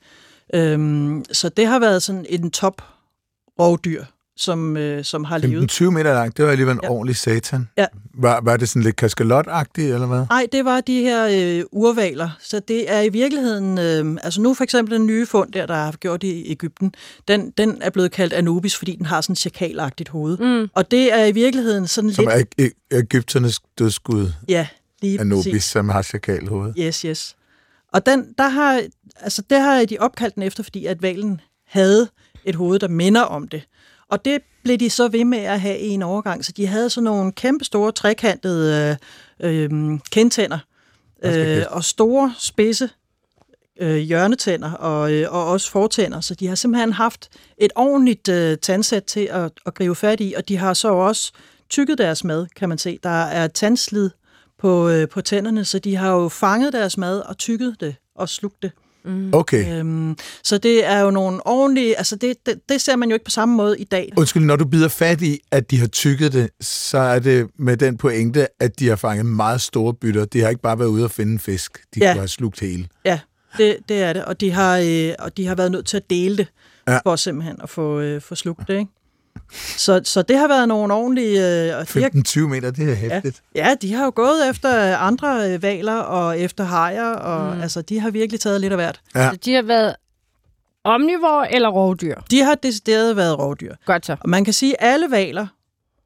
[0.54, 2.82] Øhm, så det har været sådan en top
[3.60, 4.04] rovdyr,
[4.38, 5.72] som, øh, som har levet.
[5.72, 6.90] 15-20 meter langt, det var alligevel en Ja.
[6.90, 7.70] ordentlig satan.
[7.78, 7.86] Ja.
[8.14, 10.26] Var, var det sådan lidt kaskalotagtigt, eller hvad?
[10.30, 11.28] Nej, det var de her
[11.60, 12.30] øh, urvaler.
[12.40, 13.78] Så det er i virkeligheden...
[13.80, 16.94] Øh, altså nu for eksempel den nye fund der, der er gjort i Ægypten,
[17.28, 20.38] den, den er blevet kaldt Anubis, fordi den har sådan et chakalagtigt hoved.
[20.38, 20.70] Mm.
[20.74, 22.54] Og det er i virkeligheden sådan Som lidt...
[22.60, 24.68] er æ- Ægypternes dødskud, Ja,
[25.02, 25.64] lige Anubis, præcis.
[25.64, 26.74] som har chakalhoved.
[26.80, 27.36] Yes, yes.
[27.94, 28.82] Og den, der har,
[29.22, 32.08] altså, der har de opkaldt den efter, fordi at valen havde
[32.46, 33.62] et hoved, der minder om det.
[34.10, 36.46] Og det blev de så ved med at have i en overgang.
[36.46, 38.98] Så de havde sådan nogle kæmpe store trekantede
[39.40, 40.60] øh, øh, kendtænder
[41.24, 41.68] øh, kæft.
[41.68, 42.90] og store spidse
[43.82, 46.22] øh, hjørnetænder og, øh, og også fortænder.
[46.22, 50.34] Så de har simpelthen haft et ordentligt øh, tandsæt til at, at gribe fat i,
[50.38, 51.32] og de har så også
[51.70, 53.00] tykket deres mad, kan man se.
[53.04, 54.10] Der er tandslid
[54.60, 58.30] på, øh, på tænderne, så de har jo fanget deres mad og tykket det og
[58.30, 58.72] slugt det.
[59.34, 59.80] Okay.
[59.80, 61.98] Øhm, så det er jo nogle ordentlige...
[61.98, 64.12] Altså, det, det, det ser man jo ikke på samme måde i dag.
[64.18, 67.78] Undskyld, når du bider fat i, at de har tykket det, så er det med
[67.78, 70.26] den pointe, at de har fanget meget store bytter.
[70.26, 71.78] De har ikke bare været ude og finde en fisk.
[71.96, 72.12] De Ja.
[72.14, 72.88] kunne have slugt hele.
[73.06, 73.20] Ja,
[73.58, 74.26] det, det er det.
[74.26, 76.48] Og de, har, øh, og de har været nødt til at dele det,
[76.88, 76.98] ja.
[77.06, 78.92] for simpelthen at få, øh, få slugt det, ikke?
[79.78, 81.70] Så, så det har været nogle ordentlige...
[81.72, 83.42] Øh, og de har, 15-20 meter, det er hæftigt.
[83.56, 87.62] ja, de har jo gået efter andre øh, valer og efter hajer, og mm.
[87.62, 89.02] altså, de har virkelig taget lidt af hvert.
[89.16, 89.30] Ja.
[89.30, 89.96] Så de har været
[90.84, 92.16] omnivore eller rovdyr?
[92.32, 93.76] De har decideret været rovdyr.
[93.86, 94.16] Godt så.
[94.20, 95.48] Og man kan sige, at alle valer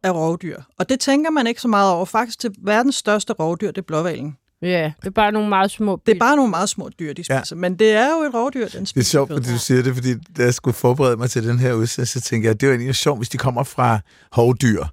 [0.04, 0.62] er rovdyr.
[0.80, 2.06] Og det tænker man ikke så meget over.
[2.06, 4.38] Faktisk til verdens største rovdyr, det er blåvalen.
[4.62, 7.24] Ja, det er bare nogle meget små Det er bare nogle meget små dyr, de
[7.24, 7.43] spiser.
[7.52, 7.56] Ja.
[7.56, 9.93] Men det er jo et rovdyr, den spiser Det er sjovt, at du siger det,
[9.95, 12.67] fordi da jeg skulle forberede mig til den her udsendelse, så tænkte jeg, at det
[12.67, 14.00] er jo egentlig sjovt, hvis de kommer fra
[14.32, 14.84] hovdyr.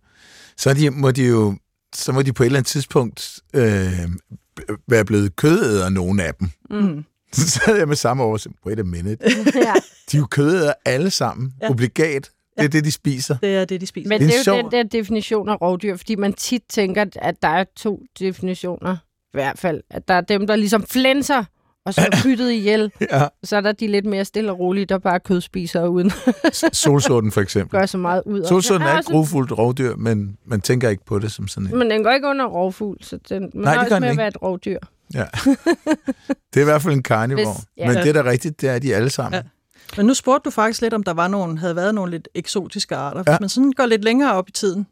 [0.57, 1.57] Så er de, må de jo
[1.94, 3.92] så må de på et eller andet tidspunkt øh,
[4.88, 6.50] være blevet kødæder, nogle af dem.
[6.70, 7.05] Mm.
[7.33, 9.18] Så sad jeg med samme år sagde, wait a minute.
[9.55, 9.72] ja.
[10.12, 11.52] De er jo kødæder alle sammen.
[11.61, 11.66] Ja.
[11.66, 11.70] Ja.
[11.70, 12.31] Obligat.
[12.57, 13.37] Det er det, de spiser.
[13.42, 14.09] Det er det, de spiser.
[14.09, 14.72] Men Det det er er, jo sjovt.
[14.72, 18.96] den der definition af rovdyr, fordi man tit tænker, at der er to definitioner.
[19.37, 19.81] I hvert fald.
[19.90, 21.44] At der er dem, der ligesom flænser,
[21.87, 22.92] og så er byttet ihjel.
[23.12, 23.27] Ja.
[23.44, 26.12] Så er der de lidt mere stille og rolige, der bare kødspiser uden
[26.44, 27.70] at Solsorten for eksempel.
[27.79, 28.46] gøre så meget ud af.
[28.49, 31.79] Solsorten er et også- grufuldt rovdyr, men man tænker ikke på det som sådan en.
[31.79, 34.18] Men den går ikke under rovfugl, så den man Nej, gør den med at ikke.
[34.18, 34.79] være et rovdyr.
[35.14, 35.25] Ja.
[36.55, 37.44] Det er i hvert fald en carnivore.
[37.55, 37.87] Hvis- ja.
[37.87, 39.35] Men det er da rigtigt, det er de alle sammen.
[39.35, 39.42] Ja.
[39.96, 42.96] Men nu spurgte du faktisk lidt, om der var nogen, havde været nogle lidt eksotiske
[42.96, 43.22] arter.
[43.22, 43.33] Hvis Ja.
[43.33, 43.38] ja.
[43.40, 44.87] man sådan går lidt længere op i tiden,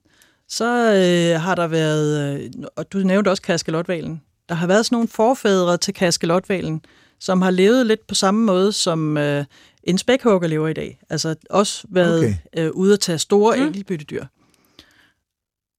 [0.49, 4.97] så øh, har der været, øh, og du nævnte også kaskelotvalen, der har været sådan
[4.97, 6.85] nogle forfædre til kaskelotvalen,
[7.21, 9.45] som har levet lidt på samme måde, som øh,
[9.85, 10.99] en spækhugger lever i dag.
[11.11, 12.35] Altså også været Okay.
[12.57, 13.63] øh, ude at tage store Mm.
[13.63, 14.25] enkeltbyttedyr.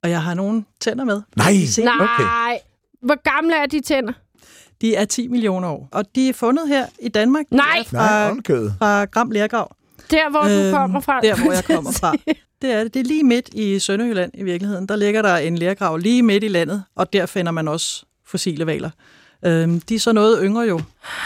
[0.03, 1.21] Og jeg har nogle tænder med.
[1.35, 1.53] Nej.
[1.77, 2.57] Nej, Okay.
[3.01, 4.13] hvor gamle er de tænder?
[4.81, 7.45] De er 10 millioner år, og de er fundet her i Danmark.
[7.51, 7.65] Nej.
[7.79, 9.75] er Nej, fra, fra Gram Lergrav.
[10.11, 11.21] Der, hvor du kommer fra?
[11.21, 12.15] Der, hvor jeg kommer fra.
[12.61, 12.93] Det er det.
[12.93, 14.87] Det er lige midt i Sønderjylland i virkeligheden.
[14.87, 18.65] Der ligger der en lergrav lige midt i landet, og der finder man også fossile
[18.65, 18.89] valer.
[19.45, 20.81] Øhm, de er så noget yngre jo,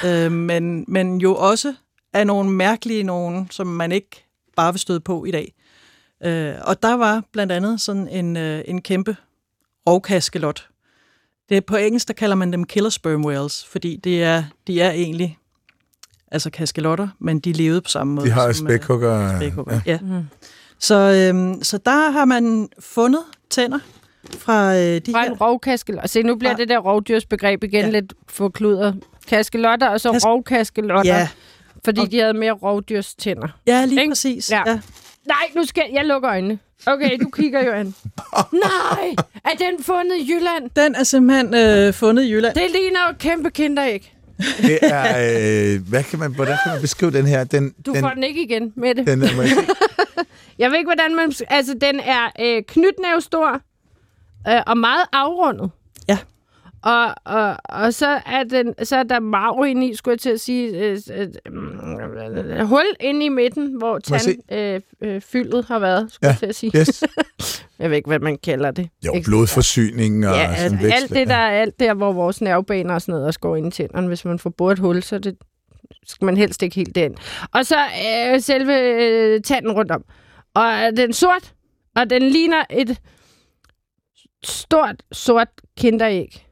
[0.06, 1.74] øhm, men, men jo også
[2.14, 5.54] er nogle mærkelige nogen, som man ikke bare vil støde på i dag.
[6.24, 9.16] Øh, og der var blandt andet sådan en, øh, en kæmpe
[9.88, 10.68] rovkaskelot.
[11.50, 14.82] Det er på engelsk, der kalder man dem killer sperm whales, fordi det er, de
[14.82, 15.38] er egentlig
[16.32, 18.28] altså kaskelotter, men de levede på samme måde.
[18.28, 19.40] De har øh, spækhugger.
[19.40, 19.82] spækhugger.
[19.86, 20.00] Ja.
[20.02, 20.16] Ja.
[20.16, 20.22] ja.
[20.80, 23.80] Så, øhm, så der har man fundet tænder
[24.38, 25.30] fra øh, de Fra her...
[25.32, 26.10] en rovkaskelot.
[26.10, 27.92] Se, nu bliver Fra- det der rovdyrsbegreb igen Ja.
[27.92, 29.04] lidt forkludret.
[29.28, 31.28] Kaskelotter og så Kas- rovkaskelotter, Ja,
[31.86, 33.48] fordi Og- de havde mere rovdyrstænder.
[33.68, 34.12] ja, lige Ikke?
[34.12, 34.52] præcis.
[34.52, 34.62] Ja.
[34.68, 34.80] Ja.
[35.28, 36.60] Nej, nu skal jeg lukke øjnene.
[36.86, 37.86] Okay, du kigger jo an.
[38.54, 39.16] Nej,
[39.46, 40.70] er den fundet i Jylland?
[40.76, 42.56] Den er simpelthen øh, fundet i Jylland.
[42.56, 44.14] Det ligner jo kæmpe kinderæg.
[44.62, 47.44] Det er, øh, hvad kan man, hvordan kan man beskrive den her?
[47.44, 49.08] Den, Du den, får den ikke igen med det.
[49.08, 49.30] den, den,
[50.60, 51.34] Jeg ved ikke, hvordan man...
[51.48, 53.62] Altså, den er øh, knytnævstor
[54.48, 55.72] øh, og meget afrundet.
[56.08, 56.18] Ja.
[56.84, 60.30] Og, og, og så, er den, så er der marv inde i, skulle jeg til
[60.30, 61.28] at sige, øh, øh,
[62.60, 64.38] øh, hul inde i midten, hvor Må jeg se?
[64.50, 66.72] tand, øh, øh, fyldet har været, skulle Ja, jeg til at sige.
[66.80, 67.04] yes.
[67.80, 68.90] Jeg ved ikke, hvad man kalder det.
[69.06, 71.02] Jo, blodforsyning og Ja, sådan altså, vækst.
[71.02, 73.72] alt det der, alt der, hvor vores nervebaner og sådan noget også går ind i
[73.72, 74.08] tænderne.
[74.08, 75.36] Hvis man får boret et hul, så det,
[76.08, 77.16] skal man helst ikke helt ind.
[77.54, 77.76] Og så
[78.34, 80.04] øh, selve øh, tanden rundt om.
[80.54, 81.54] Og øh, den sort,
[81.96, 83.00] og den ligner et
[84.44, 85.48] stort, sort
[85.78, 86.46] kinderæg,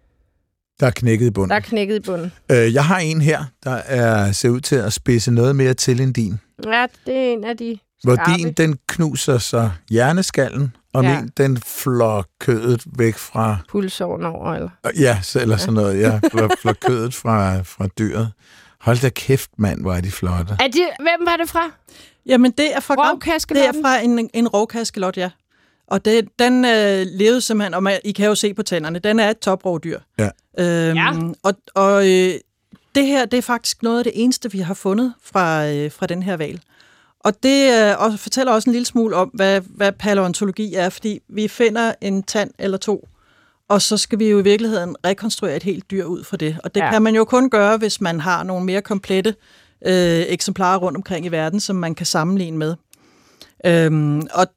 [0.80, 1.50] Der er knækket i bunden.
[1.50, 2.32] der er knækket i bunden.
[2.52, 6.02] Øh, jeg har en her, der er, ser ud til at spidse noget mere til
[6.02, 6.40] end din.
[6.66, 8.32] Ja, det er en af de Hvor skarpe.
[8.34, 11.22] din, den knuser så hjerneskallen, og Ja.
[11.22, 13.58] min, den flår kødet væk fra...
[13.70, 14.54] pulsåren over.
[14.54, 14.70] Eller?
[15.00, 16.00] Ja, så- eller sådan noget.
[16.02, 18.32] Ja, flår, flår kødet fra, fra dyret.
[18.82, 20.54] Hold da kæft, mand, hvor er de flotte.
[20.60, 21.72] Er de, hvem var det fra?
[22.26, 23.18] Jamen, det er fra,
[23.54, 25.30] det er fra en, en rovkaskelot, ja.
[25.88, 29.20] Og det, den øh, levede simpelthen, og man, I kan jo se på tænderne, den
[29.20, 30.00] er et toprovdyr.
[30.20, 30.30] Ja.
[30.60, 31.14] Øhm, Ja.
[31.44, 32.34] Og, og øh,
[32.96, 36.06] det her, det er faktisk noget af det eneste, vi har fundet fra, øh, fra
[36.06, 36.60] den her val.
[37.20, 41.20] Og det øh, og fortæller også en lille smule om, hvad, hvad paleontologi er, fordi
[41.30, 43.08] vi finder en tand eller to,
[43.70, 46.58] og så skal vi jo i virkeligheden rekonstruere et helt dyr ud fra det.
[46.64, 46.92] Og det Ja.
[46.92, 49.36] kan man jo kun gøre, hvis man har nogle mere komplette
[49.86, 52.76] øh, eksemplarer rundt omkring i verden, som man kan sammenligne med.
[53.66, 54.48] Øhm, og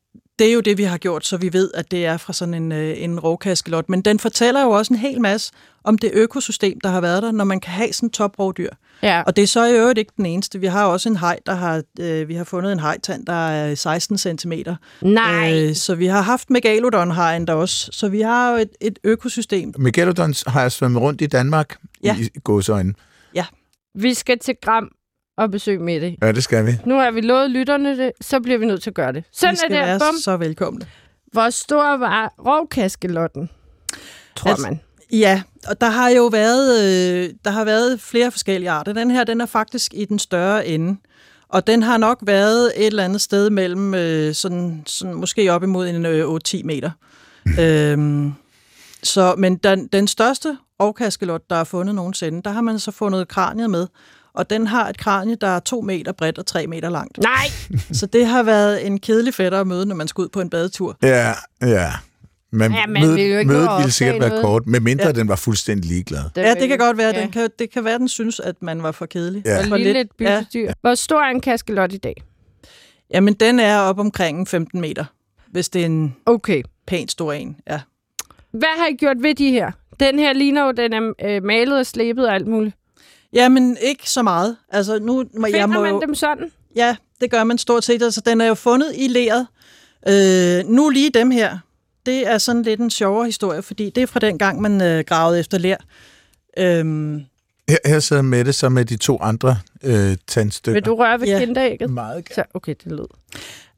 [0.40, 2.55] det er jo det, vi har gjort, så vi ved, at det er fra sådan
[2.55, 3.88] en, øh, en rovkaskelot.
[3.88, 5.53] Men den fortæller jo også en hel masse
[5.85, 8.70] om det økosystem, der har været der, når man kan have sådan toprovdyr.
[9.03, 9.22] Ja.
[9.22, 10.61] Og det er så i øvrigt ikke den eneste.
[10.61, 13.74] Vi har også en hej, der har, øh, vi har fundet en hejtand, der er
[13.74, 14.53] 16 cm.
[15.03, 15.53] Nej.
[15.68, 17.88] Øh, så vi har haft megalodon-hejen der også.
[17.92, 19.72] Så vi har jo et, et økosystem.
[19.79, 22.16] Megalodons har jeg svømmet rundt i Danmark Ja.
[22.18, 22.94] i godsøjne.
[23.35, 23.44] Ja.
[23.94, 24.88] Vi skal til Gram
[25.40, 26.16] og besøge Mette.
[26.22, 26.72] Ja, det skal vi.
[26.87, 29.20] Nu har vi lovet lytterne det, så bliver vi nødt til at gøre det.
[29.20, 29.79] I Sådan er skal det.
[29.79, 30.18] være Bum.
[30.20, 30.87] så velkomne.
[31.33, 33.50] Hvor stor var rovkaskelotten?
[34.37, 34.81] Tror Altså- man.
[35.12, 38.92] Ja, og der har jo været, øh, der har været flere forskellige arter.
[38.92, 40.96] Den her, den er faktisk i den større ende.
[41.48, 45.62] Og den har nok været et eller andet sted mellem, øh, sådan, sådan, måske op
[45.62, 46.90] imod en øh, 8-10 meter.
[47.61, 48.33] øhm,
[49.03, 53.29] så, men den, den største ovkaskelot, der er fundet nogensinde, der har man så fundet
[53.29, 53.87] kraniet med.
[54.35, 57.19] Og den har et kranie, der er to meter bredt og tre meter langt.
[57.19, 57.47] Nej,
[57.93, 60.51] Så det har været en kedelig fætter at møde, når man skal ud på en
[60.51, 60.97] badetur.
[61.03, 61.93] Ja, ja.
[62.53, 64.45] Men, Ja, man mødet, vil jo ikke mødet nå at ville sikkert være noget.
[64.45, 65.12] kort, medmindre Ja.
[65.12, 66.23] den var fuldstændig ligeglad.
[66.37, 67.12] Ja, det kan godt være.
[67.14, 67.21] Ja.
[67.21, 69.43] Den kan, det kan være, den synes, at man var for kedelig.
[69.47, 69.59] Ja.
[69.59, 70.73] Og For lille et ja, byttedyr.
[70.81, 72.23] Hvor stor er en kaskelot i dag?
[73.14, 75.05] Jamen, den er op omkring 15 meter,
[75.51, 76.62] hvis det er en Okay.
[76.87, 77.57] pænt stor en.
[77.71, 77.81] Ja.
[78.53, 79.71] Hvad har I gjort ved de her?
[80.01, 82.77] Den her ligner jo, den er øh, malet og slebet og alt muligt.
[83.33, 84.57] Jamen, ikke så meget.
[84.69, 86.51] Altså, nu, må, Finder jeg må man dem sådan?
[86.77, 88.03] Ja, det gør man stort set.
[88.03, 89.47] Altså, den er jo fundet i leret.
[90.09, 91.59] Øh, nu lige dem her,
[92.07, 95.05] det er sådan lidt en sjovere historie, fordi det er fra den gang, man øh,
[95.07, 95.77] gravede efter ler.
[96.59, 97.21] Øhm,
[97.69, 100.77] Her, her sidder Mette så med de to andre øh, tandstykker.
[100.77, 101.38] Vil du røre ved Ja.
[101.38, 101.90] kinderægget?
[101.90, 103.07] Meget Så, okay, det lød.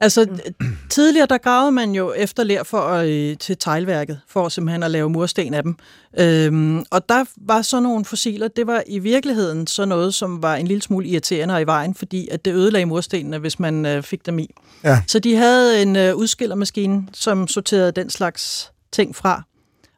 [0.03, 0.27] Altså,
[0.61, 0.77] mm.
[0.91, 4.91] tidligere der gravede man jo efter ler for at, øh, til teglværket, for simpelthen at
[4.91, 5.77] lave mursten af dem.
[6.19, 10.55] Øhm, og der var så nogle fossiler, det var i virkeligheden så noget, som var
[10.55, 14.27] en lille smule irriterende i vejen, fordi at det ødelagde murstenene, hvis man øh, fik
[14.27, 14.51] dem i.
[14.85, 15.03] Ja.
[15.07, 19.43] Så de havde en øh, udskillermaskine, som sorterede den slags ting fra,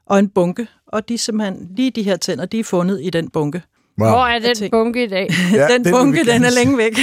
[0.07, 3.31] og en bunke, og de simpelthen, lige de her tænder, de er fundet i den
[3.31, 3.63] bunke.
[4.01, 4.09] Wow.
[4.09, 5.29] Hvor er den bunke i dag?
[5.53, 6.99] Ja, den vil bunke, den er længe væk.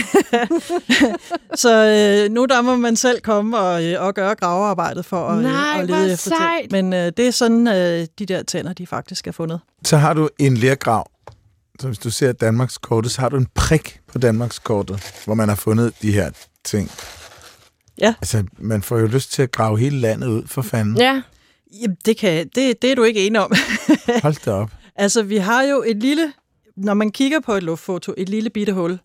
[1.64, 1.86] så
[2.26, 5.44] øh, nu der må man selv komme og, øh, og gøre gravearbejdet for at, øh,
[5.44, 6.62] Nej, at lede efter sejt.
[6.62, 6.72] ting.
[6.72, 9.60] Men øh, det er sådan, øh, de der tænder, de faktisk er fundet.
[9.86, 11.12] Så har du en lergrav.
[11.80, 15.34] Så hvis du ser Danmarks kortet, så har du en prik på Danmarks kortet, hvor
[15.34, 16.32] man har fundet de her
[16.64, 16.92] ting.
[17.98, 18.14] Ja.
[18.22, 20.98] Altså, man får jo lyst til at grave hele landet ud for fanden.
[20.98, 21.22] Ja.
[21.82, 23.52] Jamen, det, kan, det, det er du ikke enig om.
[24.22, 24.70] Hold da op.
[24.96, 26.34] altså, vi har jo et lille,
[26.78, 29.00] når man kigger på et luftfoto, et lille bitte hul,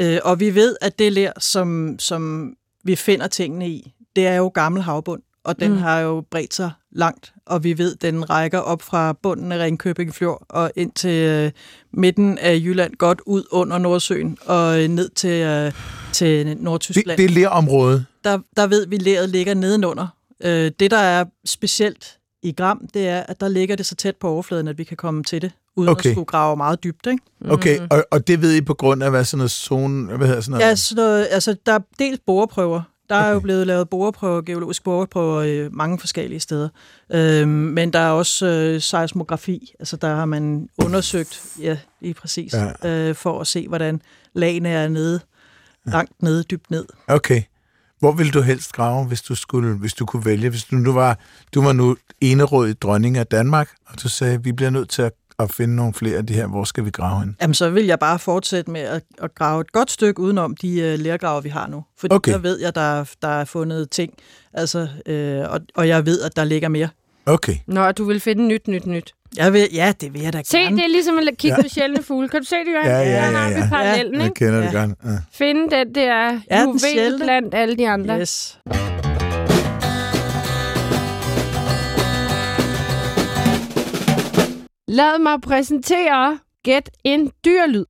[0.00, 2.52] øh, og vi ved, at det ler, som, som
[2.84, 5.76] vi finder tingene i, det er jo gammel havbund, og den Mm.
[5.78, 10.14] har jo bredt sig langt, og vi ved, den rækker op fra bunden af Ringkøbing
[10.14, 11.50] Fjord og ind til øh,
[11.92, 15.72] midten af Jylland, godt ud under Nordsøen og øh, ned til, øh,
[16.12, 17.16] til Det, Nordtyskland.
[17.18, 18.06] det er lerområdet.
[18.24, 20.06] Der, der ved vi, at leret ligger nedenunder.
[20.44, 24.16] Øh, det, der er specielt i Gram, det er, at der ligger det så tæt
[24.16, 26.10] på overfladen, at vi kan komme til det, uden Okay.
[26.10, 27.06] at skulle grave meget dybt.
[27.06, 27.22] Ikke?
[27.48, 27.86] Okay, mm.
[27.90, 30.16] og, og det ved I på grund af, hvad sådan noget zone...
[30.16, 30.64] Hvad hedder sådan noget?
[30.70, 32.82] Ja, så, noget- altså, der er dels boreprøver.
[33.08, 33.42] Der er jo Okay.
[33.42, 36.68] blevet lavet boreprøver, geologiske boreprøver øh, mange forskellige steder.
[37.12, 39.72] Øhm, men der er også øh, seismografi.
[39.78, 42.72] Altså, der har man undersøgt, ja, lige præcis, Ja.
[42.84, 43.08] ja.
[43.08, 44.02] øh, for at se, hvordan
[44.34, 45.20] lagene er nede,
[45.86, 46.84] langt nede, dybt ned.
[47.08, 47.42] Okay.
[47.98, 50.50] Hvor ville du helst grave, hvis du skulle, hvis du kunne vælge?
[50.50, 51.18] Hvis du nu var,
[51.54, 55.12] du var nu enerådig dronning af Danmark, og du sagde, vi bliver nødt til at,
[55.38, 56.46] at finde nogle flere af de her.
[56.46, 57.36] Hvor skal vi grave hen?
[57.42, 60.68] Jamen, så vil jeg bare fortsætte med at, at grave et godt stykke udenom de
[60.94, 61.84] uh, lærgraver, vi har nu.
[61.98, 62.32] Fordi Okay.
[62.32, 64.12] der ved jeg, der, er- der er fundet ting,
[64.52, 66.88] altså, øh, og, og jeg ved, at der ligger mere.
[67.26, 67.54] Okay.
[67.66, 69.12] Nå, du vil finde nyt, nyt, nyt.
[69.36, 70.76] Jeg vil, ja, det vil jeg da Se, gerne.
[70.76, 71.62] det er ligesom at kigge Ja.
[71.62, 72.28] på sjældne fugle.
[72.28, 72.86] Kan du se det, Jørgen?
[72.86, 73.68] Ja, ja, ja, Der har vi ja.
[73.68, 74.34] parallellen, Jeg ikke?
[74.34, 74.78] kender det Ja.
[74.80, 74.90] godt.
[75.04, 75.10] Ja.
[75.32, 78.20] Finde den der Ja, juvel blandt alle de andre.
[78.20, 78.58] Yes.
[84.88, 87.84] Lad mig præsentere Gæt en dyrlyd.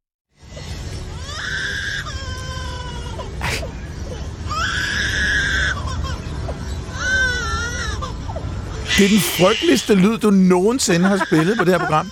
[8.98, 12.10] Det er den frygteligste lyd, du nogensinde har spillet på det her program.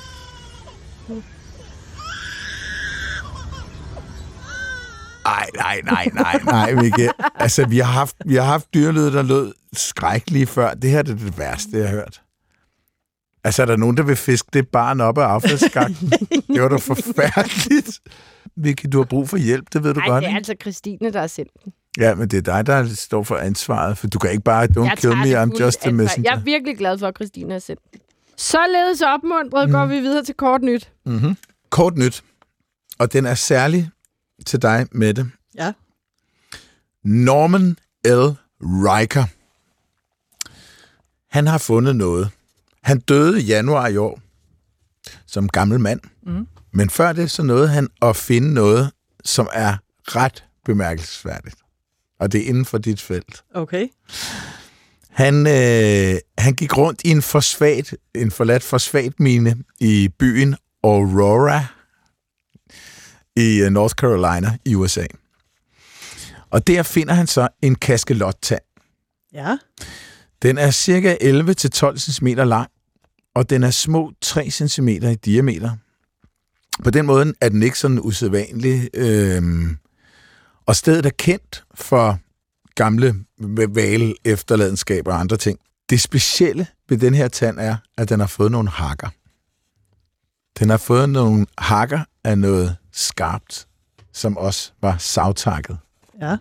[5.26, 7.10] Ej, nej, nej, nej, nej, Mikke.
[7.34, 10.74] Altså, vi har haft, vi har haft dyrlyd, der lød skrækkelige før.
[10.74, 12.20] Det her det er det værste, jeg har hørt.
[13.44, 16.10] Altså, er der nogen, der vil fiske det barn op af affaldsskakten?
[16.54, 18.00] det var da forfærdeligt.
[18.56, 20.36] Vicky, du har brug for hjælp, det ved du Nej, godt, det er ikke?
[20.36, 21.72] altså Christine, der har sendt den.
[21.98, 24.80] Ja, men det er dig, der står for ansvaret, for du kan ikke bare, don't
[24.84, 26.30] Jeg kill me, I'm just a messenger.
[26.30, 28.00] Jeg er virkelig glad for, at Christine har sendt den.
[28.36, 29.72] Således opmuntret Mm.
[29.72, 30.90] går vi videre til kort nyt.
[31.06, 31.36] Mm-hmm.
[31.70, 32.24] Kort nyt,
[32.98, 33.90] og den er særlig
[34.46, 35.30] til dig, Mette.
[35.54, 35.72] Ja.
[37.04, 38.36] Norman L.
[38.60, 39.24] Riker.
[41.34, 42.30] Han har fundet noget.
[42.82, 44.20] Han døde i januar i år
[45.26, 46.00] som gammel mand.
[46.22, 46.46] Mm.
[46.72, 48.90] Men før det, så nåede han at finde noget,
[49.24, 51.56] som er ret bemærkelsesværdigt.
[52.20, 53.44] Og det er inden for dit felt.
[53.54, 53.88] Okay.
[55.10, 61.66] Han, øh, han gik rundt i en fosfat, en forladt fosfatmine i byen Aurora.
[63.36, 65.06] i øh, North Carolina i USA.
[66.50, 68.62] Og der finder han så en kaskelottand.
[69.32, 69.56] Ja.
[70.42, 72.70] Den er cirka 11-12 cm lang,
[73.34, 75.76] og den er små 3 cm i diameter.
[76.84, 78.90] På den måde er den ikke sådan usædvanlig.
[78.94, 79.76] Øhm,
[80.66, 82.18] og stedet er kendt for
[82.74, 83.14] gamle
[83.68, 85.58] vale efterladenskaber og andre ting.
[85.90, 89.08] Det specielle ved den her tand er, at den har fået nogle hakker.
[90.58, 93.66] Den har fået nogle hakker af noget skarpt,
[94.12, 95.78] som også var savtakket.
[96.20, 96.36] Ja.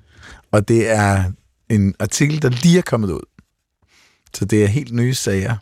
[0.52, 1.32] Og det er
[1.70, 3.26] en artikel, der lige er kommet ud.
[4.34, 5.56] Så det er helt nye sager.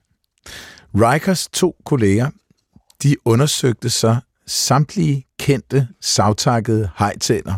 [0.95, 2.29] Rikers to kolleger,
[3.03, 7.55] de undersøgte så samtlige kendte savtakkede hejtænder.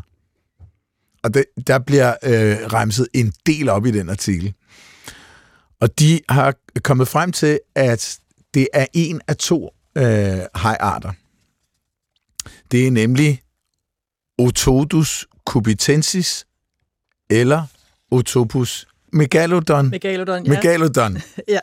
[1.24, 4.54] Og det, der bliver øh, remset en del op i den artikel.
[5.80, 8.20] Og de har kommet frem til, at
[8.54, 11.12] det er en af to øh, hajarter.
[12.72, 13.42] Det er nemlig
[14.38, 16.46] Otodus cubitensis
[17.30, 17.64] eller
[18.12, 19.90] Otopus megalodon.
[19.90, 20.50] Megalodon, ja.
[20.50, 21.18] Megalodon.
[21.48, 21.60] Ja.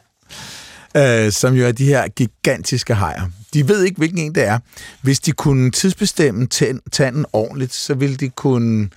[0.96, 3.26] Øh, som jo er de her gigantiske hajer.
[3.54, 4.58] De ved ikke, hvilken en det er.
[5.02, 6.46] Hvis de kunne tidsbestemme
[6.92, 8.90] tanden ordentligt, så ville de kunne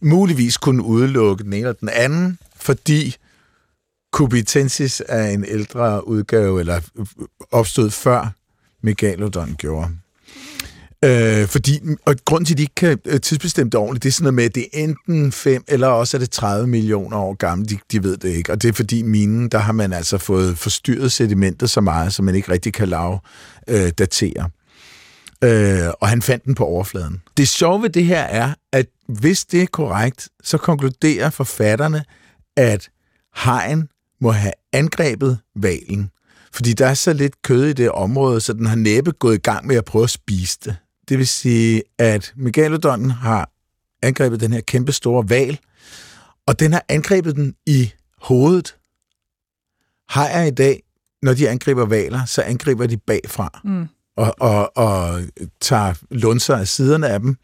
[0.00, 3.16] muligvis kunne udelukke den ene eller den anden, fordi
[4.12, 6.80] Cubitensis er en ældre udgave, eller
[7.50, 8.32] opstod før
[8.82, 9.88] Megalodon gjorde.
[11.06, 14.12] Øh, fordi, og grunden til, at de ikke kan øh, tidsbestemme det ordentligt, det er
[14.12, 17.34] sådan noget med, at det er enten 5 eller også er det 30 millioner år
[17.34, 17.70] gammelt.
[17.70, 18.52] De, de ved det ikke.
[18.52, 22.22] Og det er fordi minen, der har man altså fået forstyrret sedimentet så meget, så
[22.22, 23.18] man ikke rigtig kan lave
[23.68, 24.50] øh, datere.
[25.44, 27.22] Øh, og han fandt den på overfladen.
[27.36, 32.04] Det sjove ved det her er, at hvis det er korrekt, så konkluderer forfatterne,
[32.56, 32.88] at
[33.34, 33.88] hajen
[34.20, 36.10] må have angrebet valen.
[36.52, 39.38] Fordi der er så lidt kød i det område, så den har næppe gået i
[39.38, 40.76] gang med at prøve at spise det.
[41.08, 43.50] Det vil sige, at megalodonen har
[44.02, 45.58] angrebet den her kæmpe store val,
[46.46, 47.92] og den har angrebet den i
[48.22, 48.76] hovedet.
[50.08, 50.82] Hajer i dag,
[51.22, 53.86] når de angriber valer, så angriber de bagfra Mm.
[54.16, 55.22] og, og, og
[55.60, 57.36] tager lunser af siderne af dem.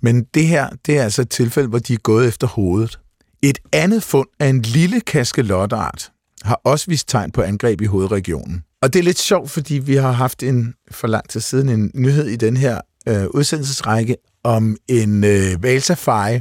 [0.00, 2.98] Men det her, det er altså et tilfælde, hvor de er gået efter hovedet.
[3.42, 8.64] Et andet fund af en lille kaskelottart har også vist tegn på angreb i hovedregionen.
[8.84, 11.90] Og det er lidt sjovt, fordi vi har haft en for lang tid siden en
[11.94, 16.40] nyhed i den her øh, udsendelsesrække om en øh, valsafari,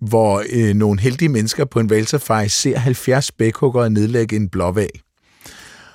[0.00, 4.90] hvor øh, nogle heldige mennesker på en valsafari ser 70 spækhuggere nedlægge en blåval.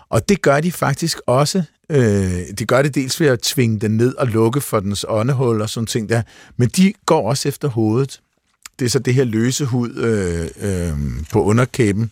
[0.10, 1.64] Og det gør de faktisk også.
[1.90, 5.62] Øh, de gør det dels ved at tvinge den ned og lukke for dens åndehul
[5.62, 6.22] og sådan ting der,
[6.58, 8.22] men de går også efter hovedet.
[8.80, 10.98] Det er så det her løse hud øh, øh,
[11.32, 12.12] på underkæben.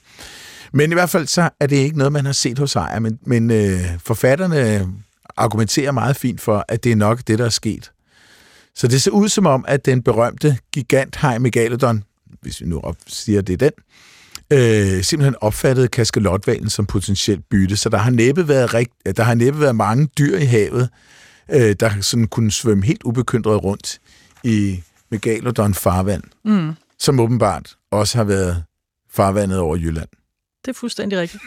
[0.74, 3.20] Men i hvert fald så er det ikke noget, man har set hos ejer, men,
[3.26, 4.88] men øh, forfatterne
[5.38, 7.92] argumenterer meget fint for, at det er nok det, der er sket.
[8.76, 12.04] Så det ser ud som om, at den berømte giganthaj Megalodon,
[12.42, 13.72] hvis vi nu op siger, det er den,
[14.98, 17.78] øh, simpelthen opfattede kaskelotvalen som potentielt bytte.
[17.78, 20.90] Så der har næppe været, rigt, der har næppe været mange dyr i havet,
[21.52, 24.00] øh, der sådan kunne svømme helt ubekymret rundt
[24.44, 26.74] i Megalodon farvand, Mm.
[27.00, 28.64] som åbenbart også har været
[29.14, 30.10] farvandet over Jylland.
[30.66, 31.44] Det er fuldstændig rigtigt.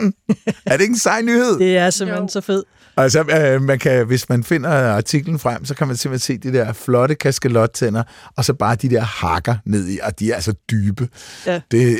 [0.66, 1.58] Er det ikke en sej nyhed?
[1.58, 2.32] Det er simpelthen Jo.
[2.32, 2.64] så fedt.
[2.96, 3.20] Altså,
[3.54, 6.72] øh, man kan, hvis man finder artiklen frem, så kan man simpelthen se de der
[6.72, 8.02] flotte kaskelottænder,
[8.36, 11.08] og så bare de der hakker ned i, og de er altså dybe.
[11.46, 11.60] Ja.
[11.70, 11.98] Det,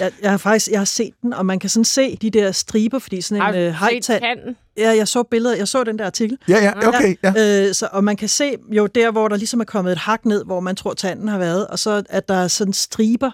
[0.00, 2.52] Jeg, jeg har faktisk jeg har set den, og man kan sådan se de der
[2.52, 4.56] striber, fordi sådan en øh, tanden?
[4.78, 6.38] Ja, jeg så billedet, jeg så den der artikel.
[6.48, 7.66] ja, ja, okay, ja.
[7.68, 10.24] Øh, så, og man kan se jo der, hvor der ligesom er kommet et hak
[10.24, 13.30] ned, hvor man tror, tanden har været, og så at der er sådan striber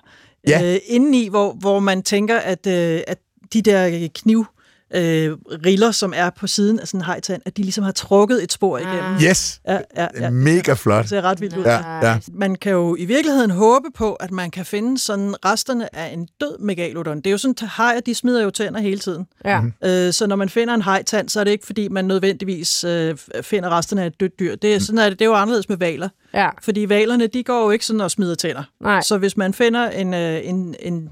[0.49, 0.75] Ja.
[0.75, 3.19] øh, indeni, hvor, hvor man tænker, at, øh, at
[3.53, 4.47] de der kniv
[4.95, 8.43] øh, riller, som er på siden af sådan en hejtand, at de ligesom har trukket
[8.43, 9.15] et spor igennem.
[9.15, 9.23] Ah.
[9.23, 10.31] Yes, Ja, ja, ja.
[10.31, 11.03] mega flot.
[11.03, 11.65] Det ser ret vildt ud.
[11.65, 12.19] Ja, ja.
[12.33, 16.29] Man kan jo i virkeligheden håbe på, at man kan finde sådan resterne af en
[16.41, 17.17] død megalodon.
[17.17, 19.27] Det er jo sådan, at hajer, de smider jo tænder hele tiden.
[19.45, 19.61] Ja.
[19.61, 19.73] Mhm.
[19.85, 23.17] Øh, så når man finder en hajtand, så er det ikke, fordi man nødvendigvis øh,
[23.43, 24.55] finder resterne af et dødt dyr.
[24.57, 26.09] Det er, sådan er det, det er jo anderledes med valer.
[26.35, 26.49] ja.
[26.63, 28.63] Fordi valerne, de går jo ikke sådan og smider tænder.
[28.81, 29.01] Nej.
[29.03, 31.11] Så hvis man finder en, øh, en, en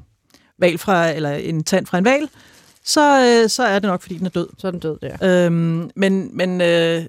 [0.59, 2.29] val fra, eller en tand fra en val,
[2.85, 4.49] så, øh, så er det nok, fordi den er død.
[4.59, 5.47] Så er den død der.
[5.47, 7.03] Øhm, men men øh,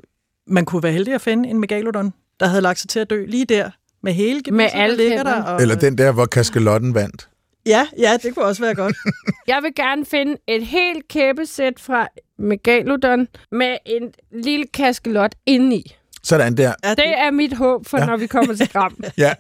[0.48, 3.26] man kunne være heldig at finde en megalodon, der havde lagt sig til at dø
[3.26, 3.70] lige der,
[4.04, 5.44] med hele gebisset, alle der ligger der.
[5.44, 7.30] Og, Eller den der, hvor kaskelotten vandt.
[7.66, 8.96] Ja, ja, det kunne også være godt.
[9.48, 12.08] Jeg vil gerne finde et helt kæbesæt fra
[12.38, 15.96] Megalodon med en lille kaskelot indeni.
[16.26, 16.74] Sådan der.
[16.84, 18.06] Ja, Det er mit håb for, Ja.
[18.06, 18.98] når vi kommer til Gram.
[19.18, 19.34] Ja,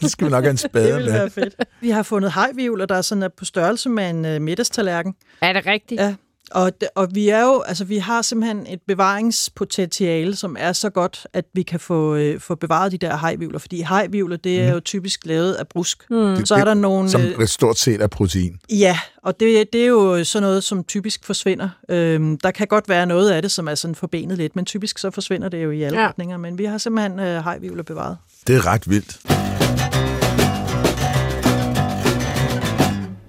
[0.00, 1.18] det skal vi nok have en det spade ville med.
[1.18, 1.54] være fedt.
[1.80, 5.14] Vi har fundet hajvivler, der er sådan er på størrelse med en uh, middagstallerken.
[5.40, 6.00] er det rigtigt?
[6.00, 6.14] Ja,
[6.50, 11.26] Og, og vi er jo, altså vi har simpelthen et bevaringspotentiale, som er så godt,
[11.32, 14.80] at vi kan få, øh, få bevaret de der hajvivler, fordi hajvivler, det er jo
[14.80, 16.10] typisk lavet af brusk.
[16.10, 16.44] Mm.
[16.46, 17.10] Så er der nogle...
[17.10, 18.56] Som øh, stort set er protein.
[18.70, 21.68] Ja, og det, det er jo sådan noget, som typisk forsvinder.
[21.88, 24.98] Øhm, der kan godt være noget af det, som er sådan forbenet lidt, men typisk
[24.98, 26.08] så forsvinder det jo i alle Ja.
[26.08, 26.36] retninger.
[26.36, 28.16] Men vi har simpelthen øh, hajvivler bevaret.
[28.46, 29.20] Det er ret vildt.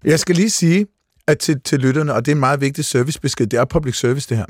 [0.05, 0.86] Jeg skal lige sige
[1.28, 4.30] at til, til lytterne, og det er en meget vigtig servicebesked, det er public service
[4.30, 4.45] det her.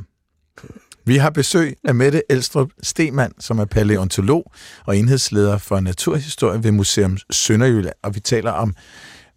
[1.06, 4.52] Vi har besøg af Mette Elstrup Stemann, som er paleontolog
[4.86, 8.76] og enhedsleder for naturhistorie ved Museum Sønderjylland, og vi taler om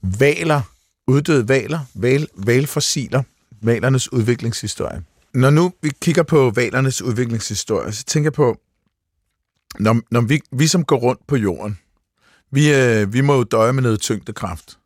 [0.02, 0.60] valer,
[1.06, 3.22] uddøde valer, val, valfossiler,
[3.62, 5.02] valernes udviklingshistorie.
[5.34, 8.56] Når nu vi kigger på valernes udviklingshistorie, så tænker jeg på,
[9.78, 11.78] når, når vi, vi som går rundt på jorden,
[12.50, 14.78] vi, øh, vi må jo døje med noget tyngdekraft.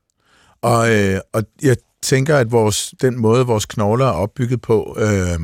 [0.63, 5.41] Og, øh, og jeg tænker, at vores, den måde, vores knogler er opbygget på, øh,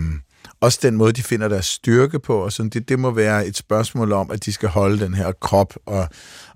[0.61, 3.57] også den måde, de finder deres styrke på, og sådan, det, det må være et
[3.57, 6.09] spørgsmål om, at de skal holde den her krop og,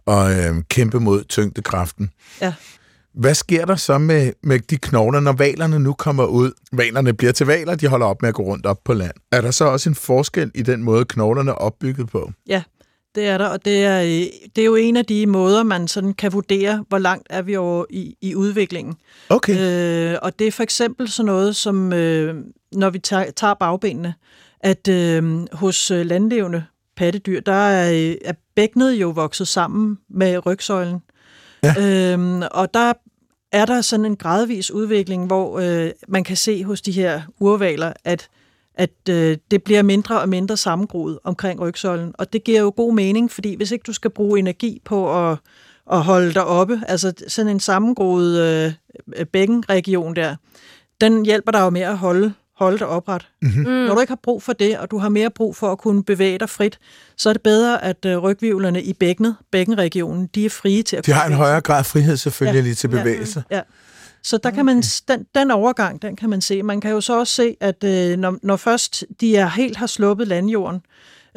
[0.07, 2.11] og øh, kæmpe mod tyngdekraften.
[2.41, 2.55] Ja.
[3.15, 6.53] Hvad sker der så med, med de knogler, når valerne nu kommer ud?
[6.73, 9.13] Valerne bliver til valer, de holder op med at gå rundt op på land.
[9.33, 12.33] Er der så også en forskel i den måde, knoglerne er opbygget på?
[12.47, 12.63] Ja,
[13.15, 15.89] det er der, og det er, øh, det er jo en af de måder, man
[15.89, 18.95] sådan kan vurdere, hvor langt er vi over i, i udviklingen.
[19.29, 20.13] Okay.
[20.13, 24.15] Øh, og det er for eksempel sådan noget, som øh, når vi tager, tager bagbenene,
[24.61, 26.65] at øh, hos øh, landlevende
[26.97, 30.99] pattedyr, der er, øh, er bækkenet jo vokset sammen med rygsøjlen.
[31.63, 32.13] Ja.
[32.13, 32.93] Øhm, og der
[33.53, 37.93] er der sådan en gradvis udvikling, hvor øh, man kan se hos de her urvaler,
[38.05, 38.29] at
[38.75, 42.15] at øh, det bliver mindre og mindre sammengroet omkring rygsøjlen.
[42.19, 45.39] Og det giver jo god mening, fordi hvis ikke du skal bruge energi på at,
[45.93, 48.41] at holde dig oppe, altså sådan en sammengroet
[49.17, 50.37] øh, bækkenregion der,
[51.01, 53.29] den hjælper dig jo med at holde, holde dig opret.
[53.43, 53.65] Mm-hmm.
[53.65, 56.05] Når du ikke har brug for det, og du har mere brug for at kunne
[56.05, 56.79] bevæge dig frit,
[57.17, 61.07] så er det bedre, at øh, rygvivlerne i bækkenet, bækkenregionen, de er frie til at
[61.07, 62.63] De har en højere grad af frihed selvfølgelig ja.
[62.65, 62.99] lige til Ja.
[62.99, 63.45] bevægelse.
[63.51, 63.61] Ja.
[64.25, 66.63] Så der kan man, den, den overgang, den kan man se.
[66.63, 69.87] Man kan jo så også se, at øh, når, når først de er helt har
[69.87, 70.81] sluppet landjorden,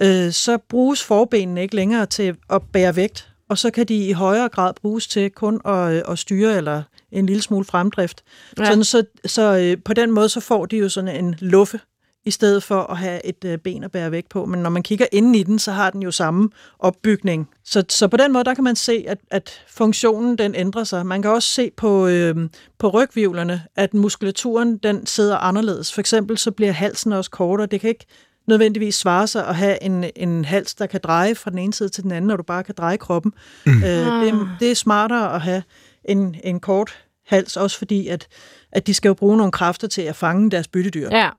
[0.01, 4.11] øh, så bruges forbenene ikke længere til at bære vægt, og så kan de i
[4.11, 8.23] højere grad bruges til kun at, øh, at styre eller en lille smule fremdrift.
[8.59, 8.65] Ja.
[8.65, 11.79] Sådan, så så øh, på den måde, så får de jo sådan en luffe,
[12.25, 14.45] i stedet for at have et øh, ben at bære vægt på.
[14.45, 16.49] Men når man kigger inden i den, så har den jo samme
[16.79, 17.49] opbygning.
[17.63, 21.05] Så, så på den måde, der kan man se, at, at funktionen den ændrer sig.
[21.05, 22.35] Man kan også se på, øh,
[22.77, 25.93] på rygvivlerne, at muskulaturen den sidder anderledes.
[25.93, 27.67] For eksempel så bliver halsen også kortere.
[27.67, 28.05] Det kan ikke
[28.47, 31.89] nødvendigvis svare sig at have en, en hals, der kan dreje fra den ene side
[31.89, 33.33] til den anden, når du bare kan dreje kroppen.
[33.65, 33.71] Mm.
[33.73, 35.63] Øh, det, er- det er smartere at have
[36.05, 36.97] en, en kort
[37.27, 38.27] hals, også fordi, at,
[38.71, 41.09] at de skal jo bruge nogle kræfter til at fange deres byttedyr.
[41.11, 41.29] Ja,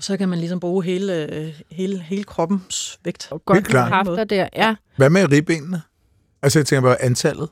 [0.00, 3.28] Og så kan man ligesom bruge hele, øh, hele, hele kroppens vægt.
[3.30, 3.90] og godt klart.
[3.90, 4.48] kræfter der.
[4.56, 4.74] Ja.
[4.96, 5.82] Hvad med ribbenene?
[6.42, 7.48] Altså, jeg tænker på antallet.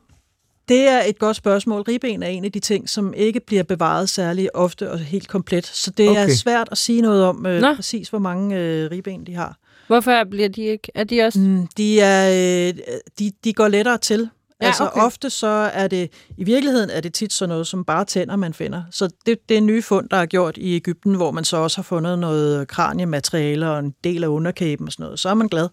[0.69, 1.81] Det er et godt spørgsmål.
[1.81, 5.67] Ribben er en af de ting, som ikke bliver bevaret særlig ofte og helt komplet.
[5.67, 6.21] Så det okay.
[6.21, 6.31] Okay.
[6.31, 7.75] er svært at sige noget om øh, Nå.
[7.75, 9.59] præcis, hvor mange øh, ribben de har.
[9.87, 10.93] Hvorfor bliver de ikke?
[10.95, 11.41] Er de også...
[11.41, 12.75] Mm, de, er, øh,
[13.19, 14.31] de, de går lettere til.
[14.61, 15.01] Ja, altså okay.
[15.01, 18.55] ofte så er det, i virkeligheden er det tit sådan noget som bare tænder, man
[18.55, 18.83] finder.
[18.91, 21.79] Så det, det er nye fund, der er gjort i Ægypten, hvor man så også
[21.79, 25.19] har fundet noget kraniemateriale og en del af underkæben og sådan noget.
[25.19, 25.69] Så er man glad,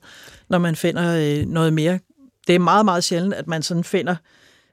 [0.50, 2.00] når man finder øh, noget mere.
[2.48, 4.16] Det er meget, meget sjældent, at man sådan finder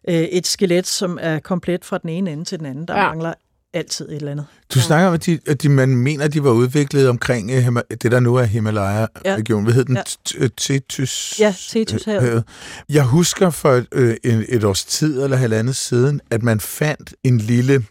[0.09, 2.89] øh, et skelet, som er komplet fra den ene ende til den anden.
[2.89, 3.07] Der Ja.
[3.09, 3.35] mangler
[3.75, 4.47] altid et eller andet.
[4.75, 7.81] Du snakker om, at, de, at de, man mener, at de var udviklet omkring Hima-
[8.03, 9.65] det, der nu er Himalaya-regionen.
[9.65, 9.99] Hvad hed den?
[10.41, 10.49] Ja.
[10.57, 11.35] Tetus?
[11.39, 12.23] Ja, Tethyshavet.
[12.23, 12.45] havet.
[12.89, 17.15] Jeg husker for et, øh, en, et års tid eller halvandet siden, at man fandt
[17.25, 17.85] en lille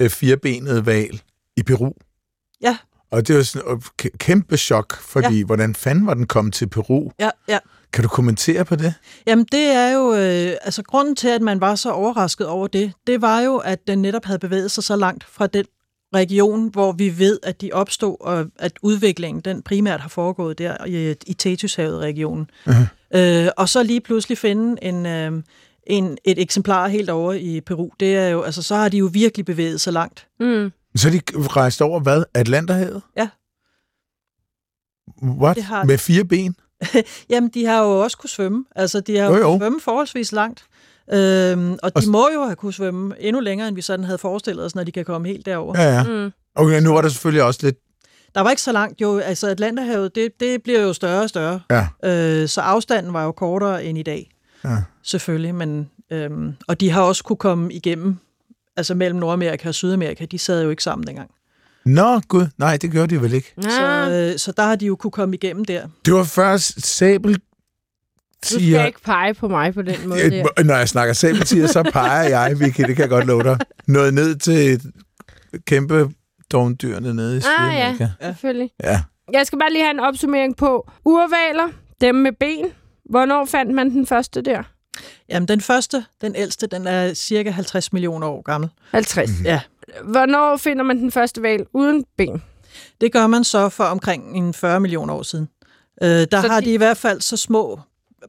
[0.00, 1.20] øh, firebenet val
[1.56, 1.92] i Peru.
[2.62, 2.76] Ja.
[3.10, 5.44] Og det var sådan et kæ- kæmpe chok, fordi ja.
[5.44, 7.10] hvordan fanden var den kommet til Peru?
[7.20, 7.58] Ja, ja.
[7.92, 8.94] Kan du kommentere på det?
[9.26, 12.92] Jamen det er jo, øh, altså grunden til, at man var så overrasket over det,
[13.06, 15.64] det var jo, at den netop havde bevæget sig så langt fra den
[16.14, 20.84] region, hvor vi ved, at de opstod, og at udviklingen den primært har foregået der
[20.86, 22.50] i, i Tethyshavet-regionen.
[22.66, 23.16] Uh-huh.
[23.18, 25.42] Øh, og så lige pludselig finde en, øh,
[25.86, 29.10] en, et eksemplar helt over i Peru, det er jo, altså så har de jo
[29.12, 30.26] virkelig bevæget sig langt.
[30.40, 30.72] Mm.
[30.96, 32.24] Så er de rejst over hvad?
[32.34, 33.02] Atlanterhavet?
[33.16, 33.28] Ja.
[35.22, 35.56] What?
[35.56, 35.84] Det har.
[35.84, 36.56] Med fire ben?
[37.30, 38.64] Jamen, de har jo også kunne svømme.
[38.76, 40.64] Altså, de har Jo, jo, svømme forholdsvis langt.
[41.12, 44.04] Øhm, og Og de s- må jo have kunne svømme endnu længere, end vi sådan
[44.04, 45.80] havde forestillet os, når de kan komme helt derover.
[45.82, 46.02] Ja, ja.
[46.02, 46.32] Mm.
[46.54, 47.76] Okay, nu var der selvfølgelig også lidt...
[48.34, 49.18] Der var ikke så langt jo.
[49.18, 51.60] Altså, Atlanterhavet, det, det bliver jo større og større.
[51.70, 51.88] Ja.
[52.04, 54.30] Øh, så afstanden var jo kortere end i dag.
[54.64, 54.76] Ja.
[55.02, 55.90] Selvfølgelig, men...
[56.10, 58.16] Øhm, og de har også kunne komme igennem,
[58.76, 60.24] altså mellem Nordamerika og Sydamerika.
[60.24, 61.30] De sad jo ikke sammen dengang.
[61.86, 63.54] Nå, gud, nej, det gjorde de vel ikke.
[63.62, 65.86] Ja, Så, øh, så der har de jo kunne komme igennem der.
[66.04, 67.34] Det var først sabel
[68.42, 70.62] du skal ikke pege på mig på den måde der.
[70.64, 73.58] Når jeg snakker sabeltiger, så peger jeg, Vicky, det kan jeg godt love dig.
[73.86, 74.82] Noget ned til
[75.66, 76.10] kæmpe
[76.52, 78.08] dovendyrene nede i Ah Sydamerika.
[78.20, 78.70] ja, selvfølgelig.
[78.82, 79.02] ja.
[79.32, 81.68] Jeg skal bare lige have en opsummering på urvaler,
[82.00, 82.64] dem med ben.
[83.10, 84.62] Hvornår fandt man den første der?
[85.28, 88.70] Jamen, den første, den ældste, den er cirka 50 millioner år gammel.
[88.90, 89.30] 50.
[89.30, 89.44] Mhm.
[89.46, 89.60] Ja,
[90.04, 92.42] Hvornår finder man den første val uden ben?
[93.00, 95.48] det gør man så for omkring en 40 millioner år siden.
[96.02, 96.72] Øh, der Så har de- de...
[96.72, 97.80] i hvert fald så små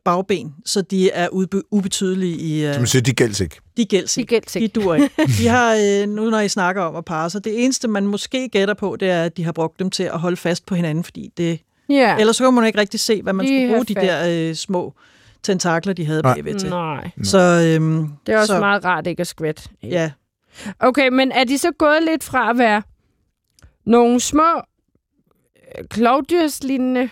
[0.05, 2.65] bagben, så de er ube- ubetydelige i...
[2.65, 3.55] Øh, Som siger, de gælds ikke.
[3.77, 4.29] de gælds De ikke.
[4.29, 4.73] gælds De ikke.
[4.81, 5.09] dur ikke.
[5.39, 8.49] De har, øh, nu når I snakker om at parre sig, det eneste, man måske
[8.49, 11.03] gætter på, det er, at de har brugt dem til at holde fast på hinanden,
[11.03, 11.59] fordi det...
[11.89, 12.17] Ja.
[12.19, 14.55] Ellers så kan man ikke rigtig se, hvad man De skulle bruge de der øh,
[14.55, 14.93] små
[15.43, 16.69] tentakler, de havde bagved til.
[16.69, 17.09] Nej.
[17.23, 19.61] Så, øhm, Det er også så, meget rart ikke at skvætte.
[19.83, 20.11] Ja,
[20.79, 22.81] Okay, men er de så gået lidt fra at være
[23.85, 24.55] nogle små
[25.77, 27.09] øh, klovdyrslignende,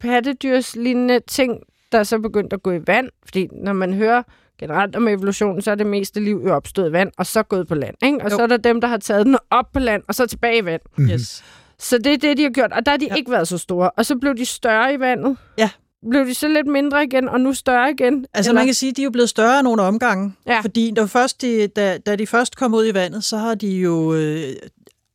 [0.00, 1.60] pattedyrslignende ting,
[1.92, 3.08] der er så begyndt at gå i vand?
[3.24, 4.22] Fordi når man hører
[4.58, 7.68] generelt om evolutionen, så er det meste liv jo opstået i vand, og så gået
[7.68, 7.94] på land.
[8.02, 8.18] Ikke?
[8.24, 8.36] Og Jo.
[8.36, 10.64] så er der dem, der har taget den op på land, og så tilbage i
[10.64, 10.80] vand.
[11.00, 11.44] yes.
[11.78, 12.72] Så det er det, de har gjort.
[12.72, 13.14] Og der har de ja.
[13.14, 13.90] ikke været så store.
[13.90, 15.36] Og så blev de større i vandet.
[15.58, 15.70] Ja.
[16.10, 18.26] Blev de så lidt mindre igen, og nu større igen?
[18.34, 18.60] Altså Eller?
[18.60, 20.32] man kan sige, at de er jo blevet større nogle omgange.
[20.46, 20.60] Ja.
[20.60, 23.68] Fordi da, først de, da, da de først kom ud i vandet, så har de
[23.68, 24.52] jo øh,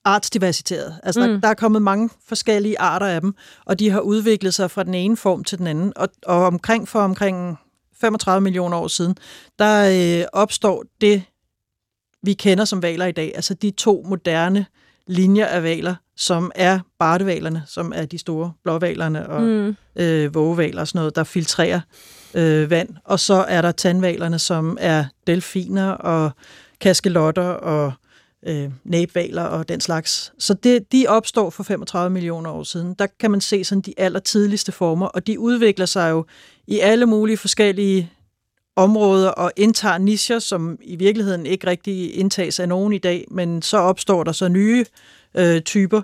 [0.06, 1.00] artsdiversiteret.
[1.04, 1.28] Altså mm.
[1.28, 3.34] der, der er kommet mange forskellige arter af dem,
[3.66, 5.94] og de har udviklet sig fra den ene form til den anden.
[5.96, 7.58] Og, og omkring for omkring
[8.02, 9.18] 35 millioner år siden,
[9.60, 11.24] der øh, opstår det,
[12.24, 13.32] vi kender som valer i dag.
[13.36, 14.66] Altså de to moderne
[15.08, 19.76] linjer af valer, som er bartevalerne, som er de store blåvalerne og Mm.
[19.96, 21.80] øh, vågevaler og sådan noget, der filtrerer
[22.34, 22.90] øh, vand.
[23.04, 26.32] Og så er der tandvalerne, som er delfiner og
[26.82, 27.94] kaskelotter og
[28.48, 30.34] øh, næbvaler og den slags.
[30.40, 32.94] Så det, de opstår for 35 millioner år siden.
[33.00, 36.26] Der kan man se sådan de allertidligste former, og de udvikler sig jo
[36.68, 38.12] i alle mulige forskellige
[38.76, 43.62] områder og indtager nischer, som i virkeligheden ikke rigtig indtages af nogen i dag, men
[43.62, 44.86] så opstår der så nye
[45.36, 46.02] øh, typer,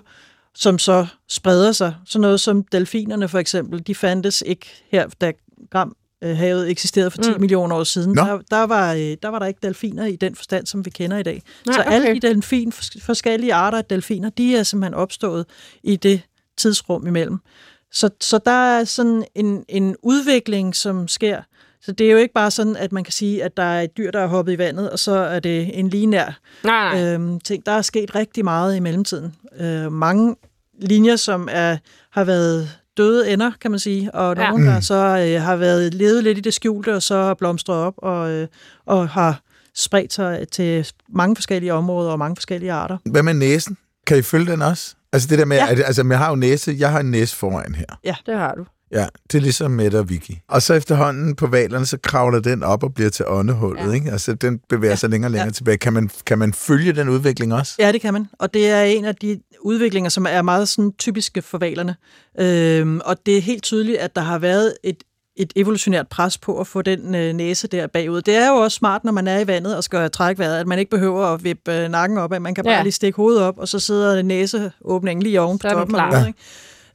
[0.54, 1.94] som så spreder sig.
[2.06, 5.32] Sådan noget som delfinerne for eksempel, de fandtes ikke her, da
[5.70, 7.40] Gram øh, havet eksisterede for 10 mm.
[7.40, 8.12] Millioner år siden.
[8.12, 8.22] Nå.
[8.22, 11.18] Der, der, var, øh, der var der ikke delfiner i den forstand, som vi kender
[11.18, 11.42] i dag.
[11.66, 12.20] Nej, så alle okay.
[12.20, 15.46] de delfin, fors- forskellige arter af delfiner, de er simpelthen opstået
[15.82, 16.20] i det
[16.56, 17.38] tidsrum imellem.
[17.92, 21.42] Så, så der er sådan en, en udvikling, som sker.
[21.84, 23.96] Så det er jo ikke bare sådan, at man kan sige, at der er et
[23.96, 27.14] dyr, der er hoppet i vandet, og så er det en linær Nej, nej.
[27.14, 27.66] øhm, ting.
[27.66, 29.34] Der er sket rigtig meget i mellemtiden.
[29.60, 30.36] Øh, mange
[30.80, 31.76] linjer, som er,
[32.10, 34.50] har været døde ender, kan man sige, og Ja.
[34.50, 34.94] nogle, der så
[35.34, 38.48] øh, har været levet lidt i det skjulte, og så er blomstret op og, øh,
[38.86, 39.40] og har
[39.74, 42.98] spredt sig til mange forskellige områder og mange forskellige arter.
[43.10, 43.76] Hvad med næsen?
[44.06, 44.94] Kan I følge den også?
[45.12, 45.64] Altså det der med, Ja.
[45.64, 45.72] ja.
[45.72, 48.14] at, altså jeg har jo næse, jeg har en næse foran her.
[48.26, 48.64] Det har du.
[48.92, 50.30] Ja, det er ligesom Mette og Vicky.
[50.48, 53.92] Og så efterhånden på valerne, så kravler den op og bliver til åndehullet, Ja.
[53.92, 54.10] ikke?
[54.10, 54.96] Altså den bevæger ja.
[54.96, 55.50] sig længere og længere Ja.
[55.52, 55.76] tilbage.
[55.78, 57.74] Kan man, kan man følge den udvikling også?
[57.78, 58.26] Ja, det kan man.
[58.38, 61.96] Og det er en af de udviklinger, som er meget sådan, typiske for valerne.
[62.40, 64.96] Øhm, og det er helt tydeligt, at der har været et,
[65.36, 68.22] et evolutionært pres på at få den øh, næse der bagud.
[68.22, 70.66] Det er jo også smart, når man er i vandet og skal trække vejret, at
[70.66, 72.82] man ikke behøver at vippe øh, nakken op, at man kan bare Ja.
[72.82, 76.06] lige stikke hovedet op, og så sidder næseåbningen lige oven på Så er toppen af
[76.08, 76.26] hovedet.
[76.26, 76.38] Ikke?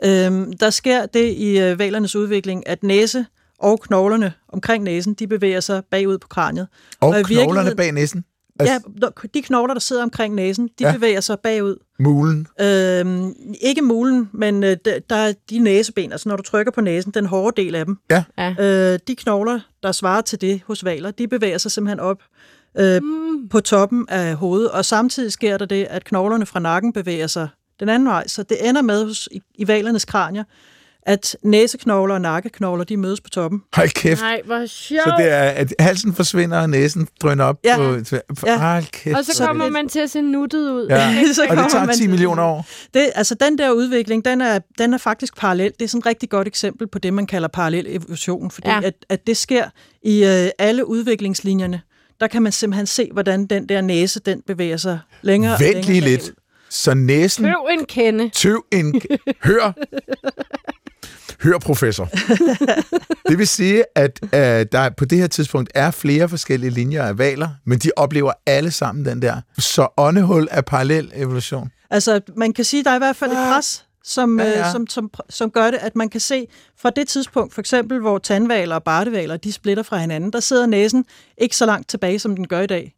[0.05, 3.25] Øhm, der sker det i øh, valernes udvikling, at næse
[3.59, 6.67] og knoglerne omkring næsen, de bevæger sig bagud på kraniet.
[7.01, 8.23] Og, Og knoglerne bag næsen?
[8.59, 10.87] Ja, Altså, når- de knogler, der sidder omkring næsen, de ja.
[10.87, 10.93] Ja.
[10.93, 11.75] bevæger sig bagud.
[11.99, 12.47] Mulen?
[12.61, 16.81] Øhm, ikke mulen, men øh, der, der er de næseben, altså når du trykker på
[16.81, 17.97] næsen, den hårde del af dem.
[18.11, 18.23] Ja.
[18.37, 18.55] Ja.
[18.93, 22.17] Øh, de knogler, der svarer til det hos valer, de bevæger sig simpelthen op
[22.79, 23.47] øh, mm.
[23.49, 27.47] på toppen af hovedet, og samtidig sker der det, at knoglerne fra nakken bevæger sig
[27.79, 28.27] den anden vej.
[28.27, 30.43] Så det ender med hos, i, i valernes kranier,
[31.01, 33.61] at næseknogler og nakkeknogler, de mødes på toppen.
[33.73, 34.21] Hold kæft.
[34.21, 35.01] Nej, hvor sjovt.
[35.03, 37.77] Så det er, at halsen forsvinder, og næsen drøner op Ja.
[37.77, 37.83] på...
[38.45, 38.57] Ja.
[38.73, 39.17] Hold kæft.
[39.17, 40.87] Og så kommer det- man til at se nuttet ud.
[40.89, 41.23] Ja.
[41.33, 42.65] Så Og det kommer tager man 10 til- millioner år.
[42.93, 45.71] Det, altså den der udvikling, den er, den er faktisk parallel.
[45.79, 48.79] Det er sådan et rigtig godt eksempel på det, man kalder parallel evolution, fordi Ja.
[48.83, 49.65] at, at det sker
[50.03, 51.81] i øh, alle udviklingslinjerne.
[52.19, 55.73] Der kan man simpelthen se, hvordan den der næse, den bevæger sig længere og Vent
[55.73, 56.11] længere lige bagud.
[56.11, 56.31] lidt.
[56.69, 57.45] Så næsen...
[57.45, 58.29] Køb en kende.
[58.29, 59.01] Tøv en...
[59.43, 59.73] Hør.
[61.43, 62.09] Hør, professor.
[63.29, 64.29] Det vil sige, at uh,
[64.71, 68.71] der på det her tidspunkt er flere forskellige linjer af valer, men de oplever alle
[68.71, 69.41] sammen den der.
[69.57, 71.69] Så åndehul er parallel evolution.
[71.89, 74.51] Altså, man kan sige, at der er i hvert fald et pres, som, Ja, ja,
[74.51, 74.65] ja.
[74.65, 74.71] ja.
[74.71, 76.47] Som, som, som gør det, at man kan se
[76.79, 80.65] fra det tidspunkt, for eksempel hvor tandvaler og bartevaler, de splitter fra hinanden, der sidder
[80.65, 81.05] næsen
[81.37, 82.93] ikke så langt tilbage, som den gør i dag.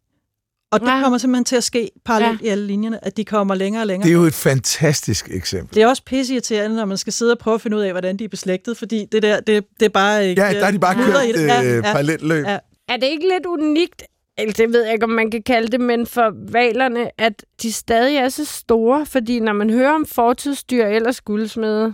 [0.72, 1.02] Og det Ja.
[1.02, 2.46] kommer simpelthen til at ske parallelt Ja.
[2.48, 4.08] i alle linjerne, at de kommer længere og længere.
[4.10, 5.76] Det er jo et fantastisk eksempel.
[5.76, 8.18] Det er også pisseirriterende, når man skal sidde og prøve at finde ud af, hvordan
[8.18, 10.42] de er beslægtet, fordi det der, det, det er bare ikke...
[10.42, 11.42] Ja, der er de bare i kørt det.
[11.42, 11.82] øh, Ja, ja.
[11.82, 12.46] parallelløb.
[12.46, 12.58] Ja.
[12.90, 14.04] Er det ikke lidt unikt,
[14.38, 17.74] eller det ved jeg ikke, om man kan kalde det, men for valerne, at de
[17.74, 19.06] stadig er så store?
[19.06, 21.94] Fordi når man hører om fortidsdyr eller guldsmede,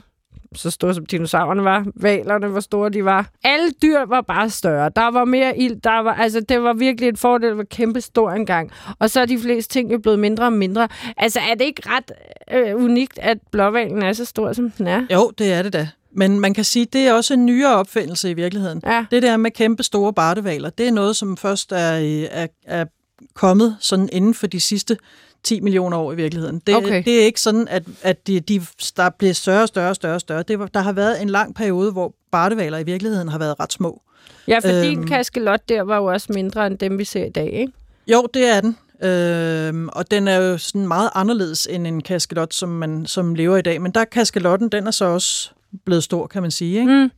[0.56, 3.30] så store som dinosaurerne var, valerne, hvor store de var.
[3.44, 4.92] Alle dyr var bare større.
[4.96, 5.82] Der var mere ild.
[5.82, 8.72] Der var, altså, det var virkelig et fordel, det var kæmpe stor engang.
[9.00, 10.88] Og så er de fleste ting jo blevet mindre og mindre.
[11.18, 12.12] Altså, er det ikke ret
[12.52, 15.06] øh, unikt, at blåvalen er så stor, som den er?
[15.14, 15.88] Jo, det er det da.
[16.18, 18.82] Men man kan sige, det er også en nyere opfindelse i virkeligheden.
[18.86, 19.06] Ja.
[19.12, 22.86] Det der med kæmpe store bartevaler, det er noget, som først er, øh, er, er
[23.34, 24.98] kommet sådan inden for de sidste
[25.44, 26.62] 10 millioner år i virkeligheden.
[26.68, 27.04] Det, Okay.
[27.06, 28.62] det er ikke sådan, at, at de, de,
[28.98, 30.44] der bliver større og større og større større.
[30.44, 34.02] Det, der har været en lang periode, hvor bartevaler i virkeligheden har været ret små.
[34.48, 35.00] Ja, fordi øhm.
[35.02, 37.74] En kaskelot der var jo også mindre end dem, vi ser i dag, ikke?
[38.08, 38.78] Jo, det er den.
[39.04, 43.58] Øhm, og den er jo sådan meget anderledes end en kaskelot, som man som lever
[43.58, 43.82] i dag.
[43.82, 45.50] Men der er kaskelotten, den er så også
[45.86, 46.80] blevet stor, kan man sige.
[46.80, 47.10] Ikke?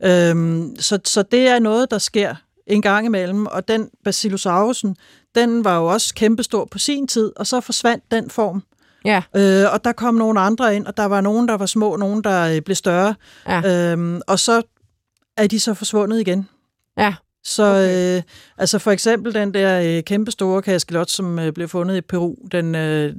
[0.00, 0.06] Mm.
[0.06, 2.34] Øhm, så, så det er noget, der sker
[2.66, 3.46] en gang imellem.
[3.46, 4.96] Og den Basilusaurusen,
[5.34, 8.62] den var jo også kæmpestor på sin tid, og så forsvandt den form.
[9.04, 11.96] Ja, Øh, og der kom nogle andre ind, og der var nogen, der var små,
[11.96, 13.14] nogen, der øh, blev større.
[13.48, 14.62] ja, Øhm, og så
[15.36, 16.48] er de så forsvundet igen.
[16.98, 17.14] ja.
[17.46, 18.16] Så Okay.
[18.16, 18.22] øh,
[18.58, 22.34] altså for eksempel den der øh, kæmpe store kaskelot, som øh, blev fundet i Peru,
[22.52, 23.12] den, øh,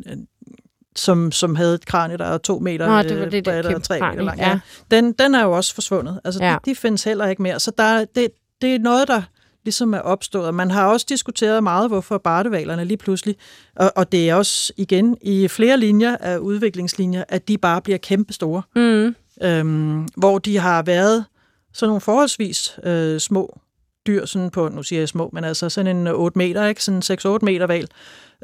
[0.96, 3.62] som, som havde et kranie, der er to meter Nå, det var øh, det der
[3.62, 4.40] bredt og tre meter kranie, lang.
[4.40, 4.60] ja.
[4.92, 6.20] Den, den er jo også forsvundet.
[6.24, 6.52] Altså, Ja.
[6.52, 6.58] ja.
[6.66, 7.60] de, de findes heller ikke mere.
[7.60, 8.28] Så der, det,
[8.62, 9.22] det er noget, der
[9.66, 10.54] ligesom er opstået.
[10.54, 13.36] Man har også diskuteret meget, hvorfor bartevalerne lige pludselig,
[13.76, 17.98] og, og det er også igen i flere linjer af udviklingslinjer, at de bare bliver
[17.98, 18.62] kæmpe store.
[18.76, 19.16] Mm.
[19.44, 21.26] Øhm, hvor de har været
[21.74, 23.60] sådan nogle forholdsvis øh, små
[24.08, 26.84] dyr, sådan på, nu siger jeg små, men altså sådan en 8 meter, ikke?
[26.84, 27.02] Sådan
[27.36, 27.88] 6-8 meter val,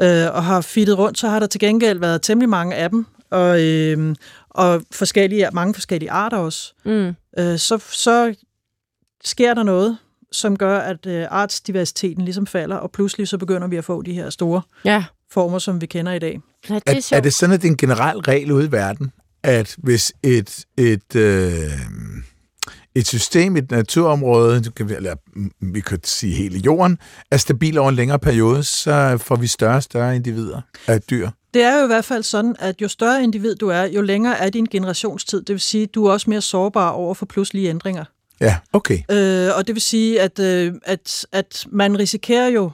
[0.01, 3.05] øh, og har fittet rundt, så har der til gengæld været temmelig mange af dem,
[3.29, 4.15] og, øh,
[4.49, 6.73] og forskellige, mange forskellige arter også.
[6.85, 7.15] Mm.
[7.39, 8.35] Øh, så, så
[9.23, 9.97] sker der noget,
[10.31, 14.13] som gør, at øh, artsdiversiteten ligesom falder, og pludselig så begynder vi at få de
[14.13, 15.03] her store Ja.
[15.31, 16.39] former, som vi kender i dag.
[16.69, 18.71] ja det er, Er, er det sådan, at det er en generel regel ude i
[18.71, 19.11] verden,
[19.43, 21.69] at hvis et, et, øh,
[22.95, 26.97] et system, et naturområde, eller mm, vi kan sige hele jorden,
[27.31, 31.29] er stabil over en længere periode, så får vi større og større individer af dyr.
[31.53, 34.37] Det er jo i hvert fald sådan, at jo større individ du er, jo længere
[34.39, 35.39] er din generationstid.
[35.41, 38.05] Det vil sige, at du er også mere sårbar over for pludselige ændringer.
[38.41, 38.99] Ja, okay.
[39.11, 42.71] Øh, og det vil sige, at, øh, at, at man risikerer jo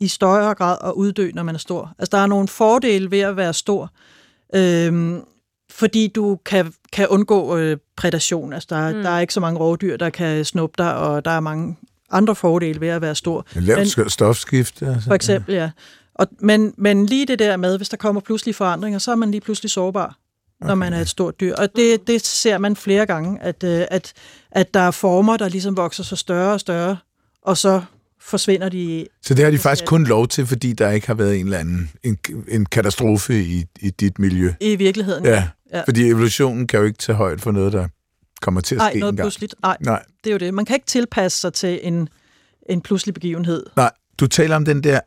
[0.00, 1.92] i større grad at uddø, når man er stor.
[1.98, 3.90] Altså, der er nogle fordele ved at være stor,
[4.54, 5.18] øh,
[5.70, 8.52] fordi du kan, kan undgå øh, predation.
[8.52, 9.02] Altså, der, Mm.
[9.02, 11.76] der er ikke så mange rovdyr, der kan snuppe dig, og der er mange
[12.10, 13.46] andre fordele ved at være stor.
[13.54, 14.86] Lavt stofskifte.
[14.86, 15.06] Altså.
[15.08, 15.70] For eksempel, ja.
[16.14, 19.30] Og, men, men lige det der med, hvis der kommer pludselige forandringer, så er man
[19.30, 20.16] lige pludselig sårbar,
[20.60, 21.54] når man er et stort dyr.
[21.54, 24.12] Og det, det ser man flere gange, at, øh, at,
[24.50, 26.96] at der er former, der ligesom vokser så større og større,
[27.42, 27.82] og så
[28.20, 29.06] forsvinder de.
[29.22, 31.58] Så det har de faktisk kun lov til, fordi der ikke har været en eller
[31.58, 34.52] anden en, en katastrofe i, i dit miljø.
[34.60, 35.24] I virkeligheden.
[35.24, 35.82] Ja, Ja.
[35.82, 37.88] fordi evolutionen kan jo ikke tage højde for noget, der
[38.40, 39.24] kommer til at Nej, ske noget engang.
[39.24, 39.54] pludseligt.
[39.62, 40.54] Nej, Nej, det er jo det.
[40.54, 42.08] Man kan ikke tilpasse sig til en,
[42.68, 43.66] en pludselig begivenhed.
[43.76, 43.90] nej.
[44.20, 45.00] Du taler om den der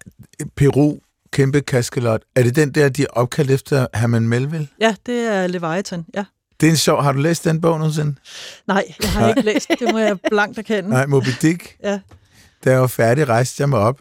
[0.56, 0.98] Peru
[1.34, 2.22] kæmpe kaskelot.
[2.36, 4.68] Er det den der, de er opkaldt efter Herman Melville?
[4.82, 6.24] Ja, det er Leviathan, ja.
[6.62, 7.04] Det er en sjov.
[7.04, 8.16] Har du læst den bog nogensinde?
[8.68, 9.68] Nej, jeg har ikke læst.
[9.80, 10.90] Det må jeg blankt erkende.
[10.90, 11.76] Nej, Moby Dick.
[11.84, 12.00] Ja.
[12.66, 14.00] Da jeg var færdig, rejste jeg mig op.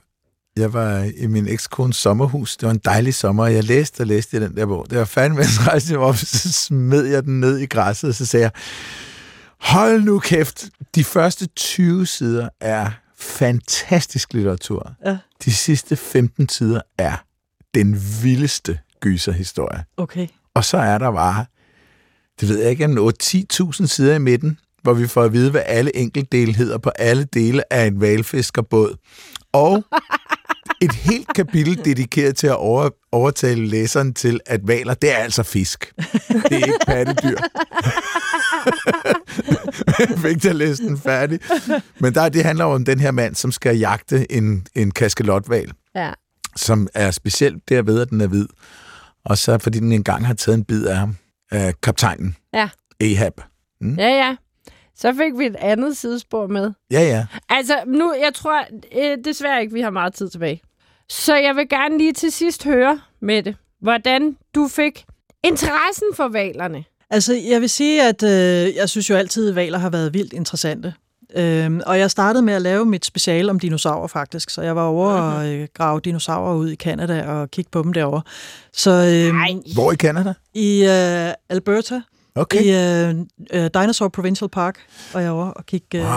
[0.56, 2.56] Jeg var i min ekskones sommerhus.
[2.56, 4.86] Det var en dejlig sommer, og jeg læste og læste i den der bog.
[4.90, 7.66] Da jeg var færdig med at rejse mig op, så smed jeg den ned i
[7.66, 8.50] græsset, og så sagde jeg,
[9.60, 10.64] hold nu kæft,
[10.94, 12.90] de første 20 sider er
[13.22, 14.92] fantastisk litteratur.
[15.06, 15.18] Ja.
[15.44, 17.16] De sidste 15 sider er
[17.74, 19.84] den vildeste gyserhistorie.
[19.96, 20.28] Okay.
[20.54, 21.44] Og så er der bare,
[22.40, 25.62] det ved jeg ikke, en 8-10.000 sider i midten, hvor vi får at vide, hvad
[25.66, 28.96] alle enkeltdele hedder på alle dele af en valfiskerbåd.
[29.52, 29.84] Og
[30.82, 35.42] et helt kapitel dedikeret til at over, overtale læseren til, at valer, det er altså
[35.42, 35.92] fisk.
[36.28, 37.36] Det er ikke pattedyr.
[40.76, 41.40] den færdig.
[41.98, 45.72] Men der, det handler jo om den her mand, som skal jagte en, en kaskelotval
[45.94, 46.12] Ja.
[46.56, 48.46] som er specielt derved, at den er hvid.
[49.24, 51.08] Og så fordi den engang har taget en bid af
[51.50, 52.36] af kaptajnen.
[52.54, 52.68] Ja.
[53.00, 53.40] Ahab.
[53.98, 54.36] Ja, ja.
[54.96, 56.72] Så fik vi et andet sidespor med.
[56.90, 57.26] Ja, ja.
[57.48, 58.64] Altså, nu, jeg tror
[58.98, 60.60] øh, desværre ikke, vi har meget tid tilbage.
[61.08, 65.04] Så jeg vil gerne lige til sidst høre, Mette, hvordan du fik
[65.44, 66.84] interessen for valerne.
[67.12, 70.32] Altså, jeg vil sige, at øh, jeg synes jo altid, at valer har været vildt
[70.32, 70.94] interessante.
[71.36, 74.82] Øhm, og jeg startede med at lave mit speciale om dinosaurer faktisk, så jeg var
[74.84, 75.36] over Mhm.
[75.36, 78.22] og øh, grave dinosaurer ud i Canada og kigge på dem derovre.
[78.72, 79.48] Så øhm, Nej.
[79.74, 80.34] Hvor i Canada?
[80.54, 82.00] i øh, Alberta,
[82.34, 82.62] Okay.
[82.62, 83.14] i øh,
[83.52, 84.76] øh, Dinosaur Provincial Park,
[85.12, 86.12] var jeg over og kigge øh, Wow.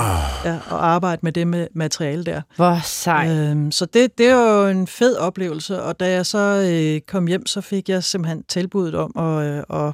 [0.46, 2.42] ja, og arbejde med det med materiale der.
[2.56, 3.28] Hvor sej.
[3.30, 7.28] Øhm, så det, det var jo en fed oplevelse, og da jeg så øh, kom
[7.28, 9.94] hjem, så fik jeg simpelthen tilbuddet om, og, øh, og,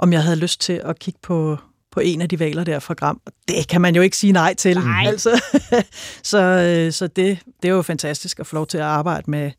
[0.00, 1.58] om jeg havde lyst til at kigge på,
[1.90, 3.20] på en af de valer der fra Gram.
[3.26, 4.78] Og det kan man jo ikke sige nej til.
[4.78, 5.04] Nej.
[5.06, 5.42] Altså.
[6.22, 9.50] så øh, så det, det er jo fantastisk at få lov til at arbejde med,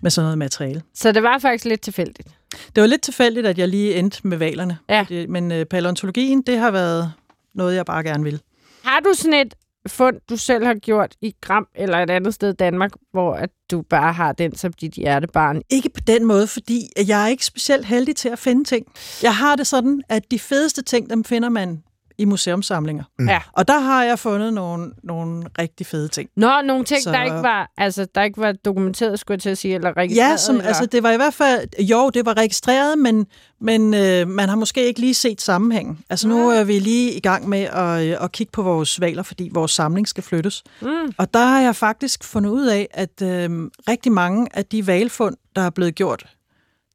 [0.00, 0.82] med sådan noget materiale.
[0.94, 2.28] Så det var faktisk lidt tilfældigt.
[2.74, 4.78] Det var lidt tilfældigt, at jeg lige endte med valerne.
[4.88, 5.06] Ja.
[5.28, 7.12] Men øh, paleontologien, det har været
[7.54, 8.40] noget, jeg bare gerne vil.
[8.84, 9.54] Har du sådan et
[9.86, 13.50] fund, du selv har gjort i Gram eller et andet sted i Danmark, hvor at
[13.70, 15.62] du bare har den som dit hjertebarn?
[15.70, 18.86] Ikke på den måde, fordi jeg er ikke specielt heldig til at finde ting.
[19.22, 21.82] Jeg har det sådan, at de fedeste ting, dem finder man
[22.20, 23.04] i museumssamlinger.
[23.18, 23.28] Mm.
[23.28, 23.40] Ja.
[23.52, 26.30] Og der har jeg fundet nogle, nogle rigtig fede ting.
[26.36, 29.50] Nå, nogle ting, Så- der ikke var, altså, der ikke var dokumenteret, skulle jeg til
[29.50, 30.30] at sige, eller registreret.
[30.30, 30.68] Ja, som, eller...
[30.68, 33.26] altså det var i hvert fald, jo, det var registreret, men,
[33.60, 35.98] men øh, man har måske ikke lige set sammenhængen.
[36.10, 39.22] Altså nu er vi lige i gang med at, øh, at kigge på vores valer,
[39.22, 40.62] fordi vores samling skal flyttes.
[40.80, 40.88] Mm.
[41.18, 45.36] Og der har jeg faktisk fundet ud af, at øh, rigtig mange af de valfund,
[45.56, 46.26] der er blevet gjort,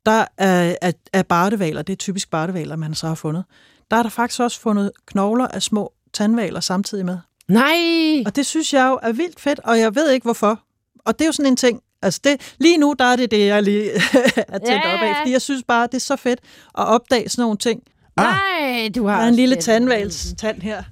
[0.05, 3.43] der er, er, er bartevaler, det er typisk bartevaler, man så har fundet,
[3.91, 7.17] der er der faktisk også fundet knogler af små tandvaler samtidig med.
[7.47, 8.23] Nej!
[8.25, 10.59] Og det synes jeg jo er vildt fedt, og jeg ved ikke hvorfor.
[11.05, 13.47] Og det er jo sådan en ting, altså det, lige nu, der er det det,
[13.47, 13.91] jeg lige
[14.37, 16.39] er tændt Ja, op af, fordi jeg synes bare, det er så fedt
[16.77, 17.81] at opdage sådan nogle ting.
[18.17, 20.83] Nej, du har Der er en lille tandvals tand her.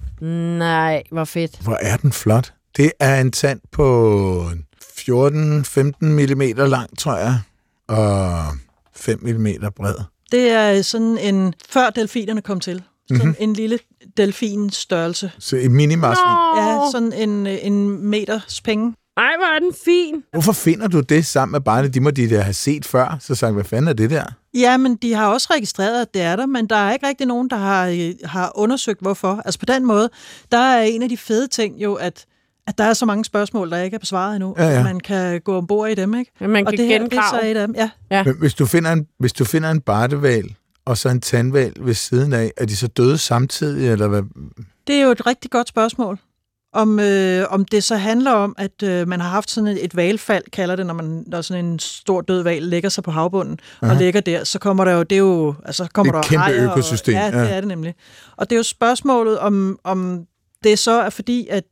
[0.58, 1.60] Nej, hvor fedt.
[1.62, 2.54] Hvor er den flot.
[2.78, 4.50] Det er en tand på
[4.84, 7.40] 14-15 mm lang, tror jeg,
[7.88, 8.44] og
[8.96, 9.96] 5 mm bred.
[10.34, 12.74] Det er sådan en, før delfinerne kom til,
[13.08, 13.28] sådan Mhm.
[13.28, 13.36] mm-hmm.
[13.50, 13.80] en lille
[14.18, 15.32] delfinstørrelse.
[15.40, 16.64] Så et minimarsvin.
[16.64, 18.94] Ja, sådan en, en meters penge.
[19.18, 20.24] Ej, hvor er den fin.
[20.32, 21.94] Hvorfor finder du det sammen med barnet?
[21.94, 23.18] De må de der have set før.
[23.22, 24.24] Så sagde hvad fanden er det der?
[24.54, 27.28] Ja, men de har også registreret, at det er der, men der er ikke rigtig
[27.28, 29.42] nogen, der har, øh, har undersøgt, hvorfor.
[29.46, 30.10] Altså på den måde,
[30.52, 32.26] der er en af de fede ting jo, at,
[32.68, 34.56] at der er så mange spørgsmål, der ikke er besvaret endnu.
[34.58, 34.78] Ja, ja.
[34.78, 36.32] at Man kan gå ombord i dem, ikke?
[36.40, 37.76] Men man Og kan det her, det er så et af dem.
[37.76, 37.90] Ja.
[38.12, 38.24] Ja.
[38.24, 40.56] Men hvis du finder en, hvis du finder en barteval
[40.86, 44.22] og så en tandval ved siden af, er de så døde samtidig, eller hvad?
[44.88, 46.20] Det er jo et rigtig godt spørgsmål.
[46.76, 49.96] Om, øh, om det så handler om, at øh, man har haft sådan et, et
[49.96, 53.60] valfald, kalder det, når, man, når sådan en stor død val lægger sig på havbunden
[53.82, 53.94] Aha.
[53.94, 56.48] og ligger der, så kommer der jo, det er jo, altså kommer Det er et
[56.48, 57.56] der kæmpe økosystem, Og, ja, det ja.
[57.56, 57.96] er det nemlig.
[58.38, 60.26] Og det er jo spørgsmålet, om, om
[60.64, 61.64] det så er fordi, at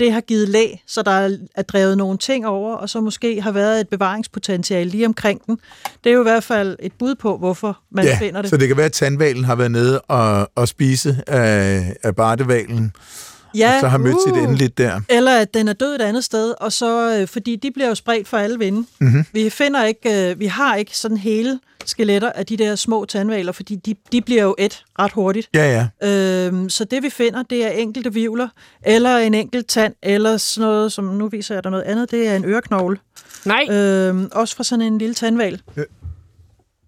[0.00, 3.42] det har givet lag, så der er, er drevet nogle ting over, og så måske
[3.42, 5.58] har været et bevaringspotentiale lige omkring den.
[6.04, 8.50] Det er jo i hvert fald et bud på, hvorfor man ja, finder det.
[8.50, 12.92] så det kan være, at tandvalen har været nede og, og spise af, af bartevalen,
[13.54, 14.20] ja, og så har mødt uh.
[14.26, 15.00] sit endeligt der.
[15.08, 17.94] Eller at den er død et andet sted, og så, øh, fordi de bliver jo
[17.94, 18.86] spredt for alle vinde.
[18.98, 19.24] Mm-hmm.
[19.32, 23.52] Vi finder ikke, øh, vi har ikke sådan hele skeletter af de der små tandvaler,
[23.52, 25.48] fordi de, de bliver jo et ret hurtigt.
[25.54, 26.08] Ja, ja.
[26.46, 28.48] Øhm, så det vi finder, det er enkelte vivler,
[28.82, 32.28] eller en enkelt tand, eller sådan noget, som nu viser jeg dig noget andet, det
[32.28, 32.98] er en øreknogle.
[33.44, 35.62] Nej, Øhm, også fra sådan en lille tandval.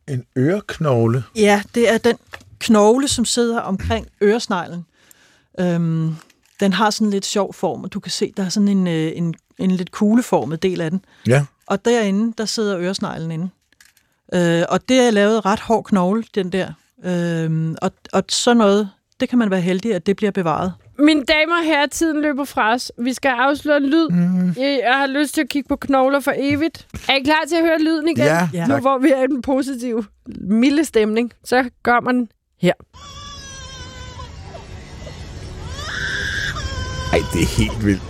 [0.08, 1.24] En øreknogle.
[1.36, 2.16] Ja, det er den
[2.58, 4.86] knogle, som sidder omkring øresneglen.
[5.60, 6.16] Øhm,
[6.62, 8.86] den har sådan en lidt sjov form, og du kan se, der er sådan en,
[8.86, 11.04] øh, en, en lidt kugleformet del af den.
[11.26, 11.44] Ja.
[11.66, 13.48] Og derinde, der sidder øresneglen inde.
[14.34, 16.72] Øh, og det er lavet ret hård knogle, den der.
[17.04, 18.90] Øh, og, og sådan noget,
[19.20, 20.72] det kan man være heldig, at det bliver bevaret.
[20.98, 22.92] mine damer og herrer, tiden løber fra os.
[22.98, 24.08] Vi skal afsløre en lyd.
[24.08, 24.54] Mm.
[24.58, 26.86] Jeg har lyst til at kigge på knogler for evigt.
[27.08, 28.24] Er I klar til at høre lyden igen?
[28.24, 28.66] Ja, Ja.
[28.66, 30.04] Nu hvor vi er i den positive,
[30.40, 32.28] milde stemning, så kommer den
[32.60, 32.72] her.
[37.12, 38.02] Ej, det er helt vildt.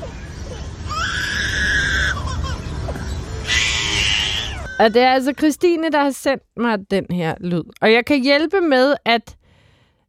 [4.79, 7.63] Og det er altså Christine, der har sendt mig den her lyd.
[7.81, 9.37] Og jeg kan hjælpe med, at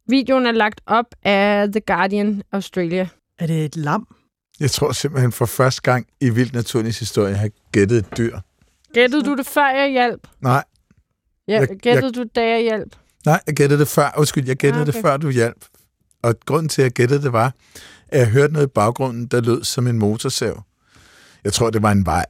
[0.08, 3.08] videoen er lagt op af The Guardian Australia.
[3.40, 4.08] Er det et lam?
[4.60, 8.40] Jeg tror simpelthen for første gang i Vildt Naturens historie, har gættet et dyr.
[8.94, 10.28] Gættede du det før jeg hjalp?
[10.42, 10.64] Nej,
[11.48, 12.96] Ja, Jeg- gættede du da jeg hjalp?
[13.26, 14.14] nej, jeg gættede det før.
[14.18, 14.94] Undskyld, jeg gættede Ah, okay.
[14.98, 15.66] det før, du hjalp.
[16.24, 17.54] Og grunden til, at jeg gættede det var,
[18.14, 20.64] at jeg hørte noget i baggrunden, der lød som en motorsav.
[21.44, 22.26] Jeg tror, det var en vej.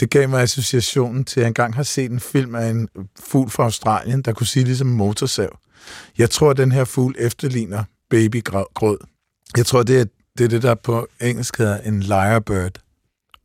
[0.00, 2.88] Det gav mig associationen til, at jeg engang har set en film af en
[3.20, 5.58] fugl fra Australien, der kunne sige ligesom en motorsav.
[6.18, 8.98] Jeg tror, at den her fugl efterligner babygrød.
[9.56, 10.04] Jeg tror, det er,
[10.38, 12.78] det er det, der på engelsk hedder en lyrebird.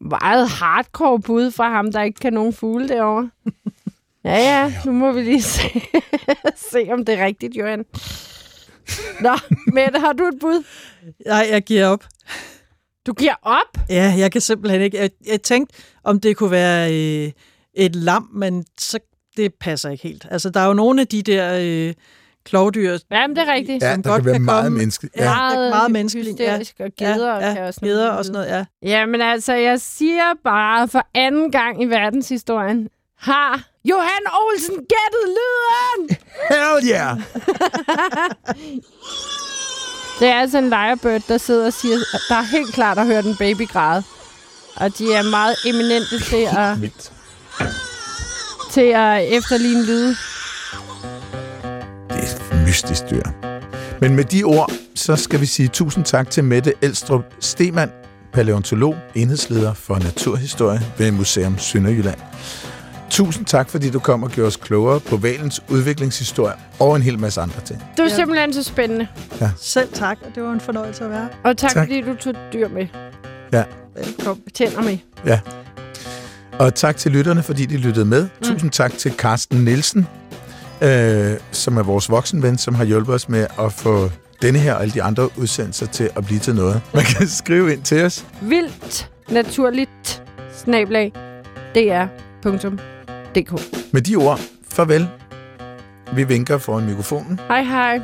[0.01, 3.29] Meget hardcore bud fra ham, der ikke kan nogen fugle derovre.
[4.23, 5.81] Ja, ja, nu må vi lige se,
[6.71, 7.85] se om det er rigtigt, Johan.
[9.21, 9.35] Nå,
[9.73, 10.63] Mette, har du et bud?
[11.25, 12.03] Nej, jeg giver op.
[13.07, 13.77] Du giver op?
[13.89, 14.97] Ja, jeg kan simpelthen ikke.
[14.97, 17.31] Jeg, jeg tænkte, om det kunne være øh,
[17.73, 18.99] et lam, men så
[19.37, 20.25] det passer ikke helt.
[20.31, 21.93] Altså, der er jo nogle af de der øh,
[22.45, 23.83] klovdyr, Jamen, det er rigtigt.
[23.83, 25.15] Ja, som der godt kan være kan meget komme- menneskeligt.
[25.17, 25.23] Ja.
[25.23, 25.35] Ja.
[25.35, 26.59] meget, meget menneskeligt, ja.
[26.79, 28.47] og geder ja, kan også geder og sådan noget,
[28.83, 28.89] ja.
[28.89, 32.87] Jamen altså, jeg siger bare for anden gang i verdenshistorien,
[33.19, 36.17] har Johan Olsen gættet lyden?
[36.49, 37.17] Hell yeah!
[40.19, 43.05] Det er altså en lejerbird, der sidder og siger, at der er helt klart at
[43.05, 44.03] høre den baby græde.
[44.75, 47.11] Og de er meget eminente til at, Vildt.
[48.71, 50.09] til at efterligne lyde.
[52.09, 53.23] Det er et mystisk dyr.
[54.01, 57.91] Men med de ord, så skal vi sige tusind tak til Mette Elstrup Stemann,
[58.33, 62.19] paleontolog, enhedsleder for naturhistorie ved Museum Sønderjylland.
[63.09, 67.19] Tusind tak, fordi du kom og gjorde os klogere på valens udviklingshistorie og en hel
[67.19, 67.79] masse andre ting.
[67.79, 68.15] Det var Ja.
[68.15, 69.07] simpelthen så spændende.
[69.57, 71.27] Selv tak, og det var en fornøjelse at være.
[71.43, 71.87] Og tak, Tak.
[71.87, 72.87] fordi du tog dyr med.
[73.51, 73.63] Ja.
[73.95, 74.43] Velkommen.
[74.53, 75.37] Tænder med.
[76.59, 78.23] Og tak til lytterne, fordi de lyttede med.
[78.23, 78.29] Mm.
[78.47, 80.07] Tusind tak til Carsten Nielsen,
[80.81, 84.09] øh, som er vores voksenven, som har hjulpet os med at få
[84.41, 86.81] denne her og alle de andre udsendelser til at blive til noget.
[86.93, 88.25] Man kan skrive ind til os.
[88.41, 90.23] Vildt naturligt
[90.55, 91.11] snablag
[91.75, 92.98] dr.dk.
[93.91, 94.39] Med de ord,
[94.71, 95.07] farvel.
[96.13, 97.39] Vi vinker foran mikrofonen.
[97.47, 98.01] Hej hej.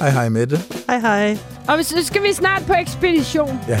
[0.00, 0.58] Hej hej Mette.
[0.88, 1.38] Hej hej.
[1.68, 3.60] Og så skal vi snart på ekspedition.
[3.68, 3.80] Ja.